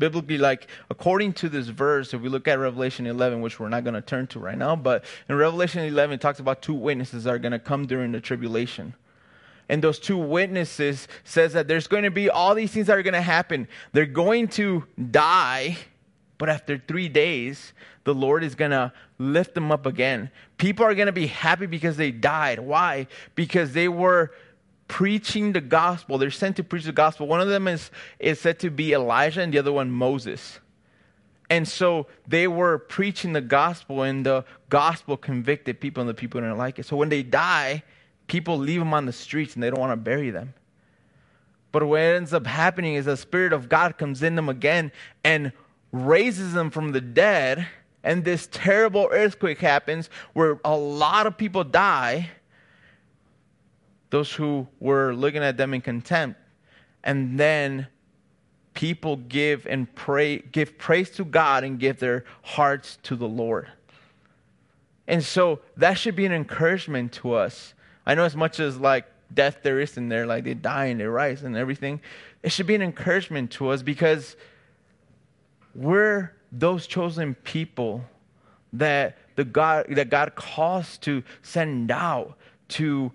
[0.01, 3.83] biblically, like according to this verse, if we look at Revelation 11, which we're not
[3.83, 7.23] going to turn to right now, but in Revelation 11, it talks about two witnesses
[7.23, 8.95] that are going to come during the tribulation.
[9.69, 13.03] And those two witnesses says that there's going to be all these things that are
[13.03, 13.67] going to happen.
[13.93, 15.77] They're going to die,
[16.39, 17.71] but after three days,
[18.03, 20.31] the Lord is going to lift them up again.
[20.57, 22.59] People are going to be happy because they died.
[22.59, 23.05] Why?
[23.35, 24.31] Because they were
[24.91, 26.17] preaching the gospel.
[26.17, 27.25] They're sent to preach the gospel.
[27.25, 30.59] One of them is, is said to be Elijah, and the other one, Moses.
[31.49, 36.41] And so they were preaching the gospel, and the gospel convicted people, and the people
[36.41, 36.85] didn't like it.
[36.85, 37.83] So when they die,
[38.27, 40.53] people leave them on the streets and they don't want to bury them.
[41.71, 44.91] But what ends up happening is the Spirit of God comes in them again
[45.23, 45.53] and
[45.93, 47.65] raises them from the dead.
[48.03, 52.31] And this terrible earthquake happens where a lot of people die,
[54.11, 56.39] those who were looking at them in contempt.
[57.03, 57.87] And then
[58.73, 63.67] people give and pray, give praise to God and give their hearts to the Lord.
[65.07, 67.73] And so that should be an encouragement to us.
[68.05, 70.99] I know as much as like death there is in there, like they die and
[70.99, 72.01] they rise and everything,
[72.43, 74.35] it should be an encouragement to us because
[75.73, 78.03] we're those chosen people
[78.73, 82.37] that the God that God calls to send out
[82.69, 83.11] to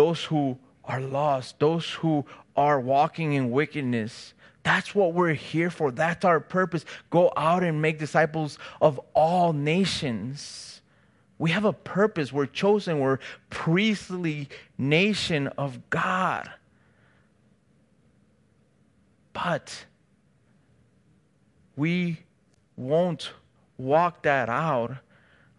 [0.00, 2.24] those who are lost, those who
[2.56, 4.32] are walking in wickedness.
[4.62, 5.90] That's what we're here for.
[5.90, 6.86] That's our purpose.
[7.10, 10.80] Go out and make disciples of all nations.
[11.36, 12.32] We have a purpose.
[12.32, 12.98] We're chosen.
[12.98, 13.18] We're
[13.50, 14.48] priestly
[14.78, 16.50] nation of God.
[19.34, 19.84] But
[21.76, 22.20] we
[22.74, 23.32] won't
[23.76, 24.96] walk that out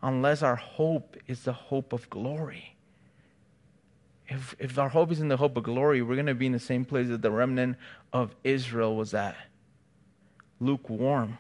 [0.01, 2.70] unless our hope is the hope of glory.
[4.31, 6.53] If, if our hope is in the hope of glory, we're going to be in
[6.53, 7.75] the same place that the remnant
[8.13, 9.35] of Israel was at
[10.61, 11.37] lukewarm.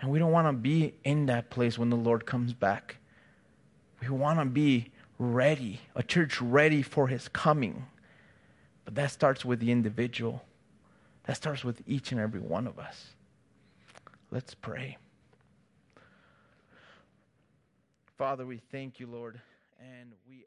[0.00, 2.96] And we don't want to be in that place when the Lord comes back.
[4.00, 7.86] We want to be ready, a church ready for his coming.
[8.84, 10.44] But that starts with the individual,
[11.26, 13.10] that starts with each and every one of us.
[14.32, 14.98] Let's pray.
[18.16, 19.40] Father, we thank you, Lord,
[19.80, 20.44] and we.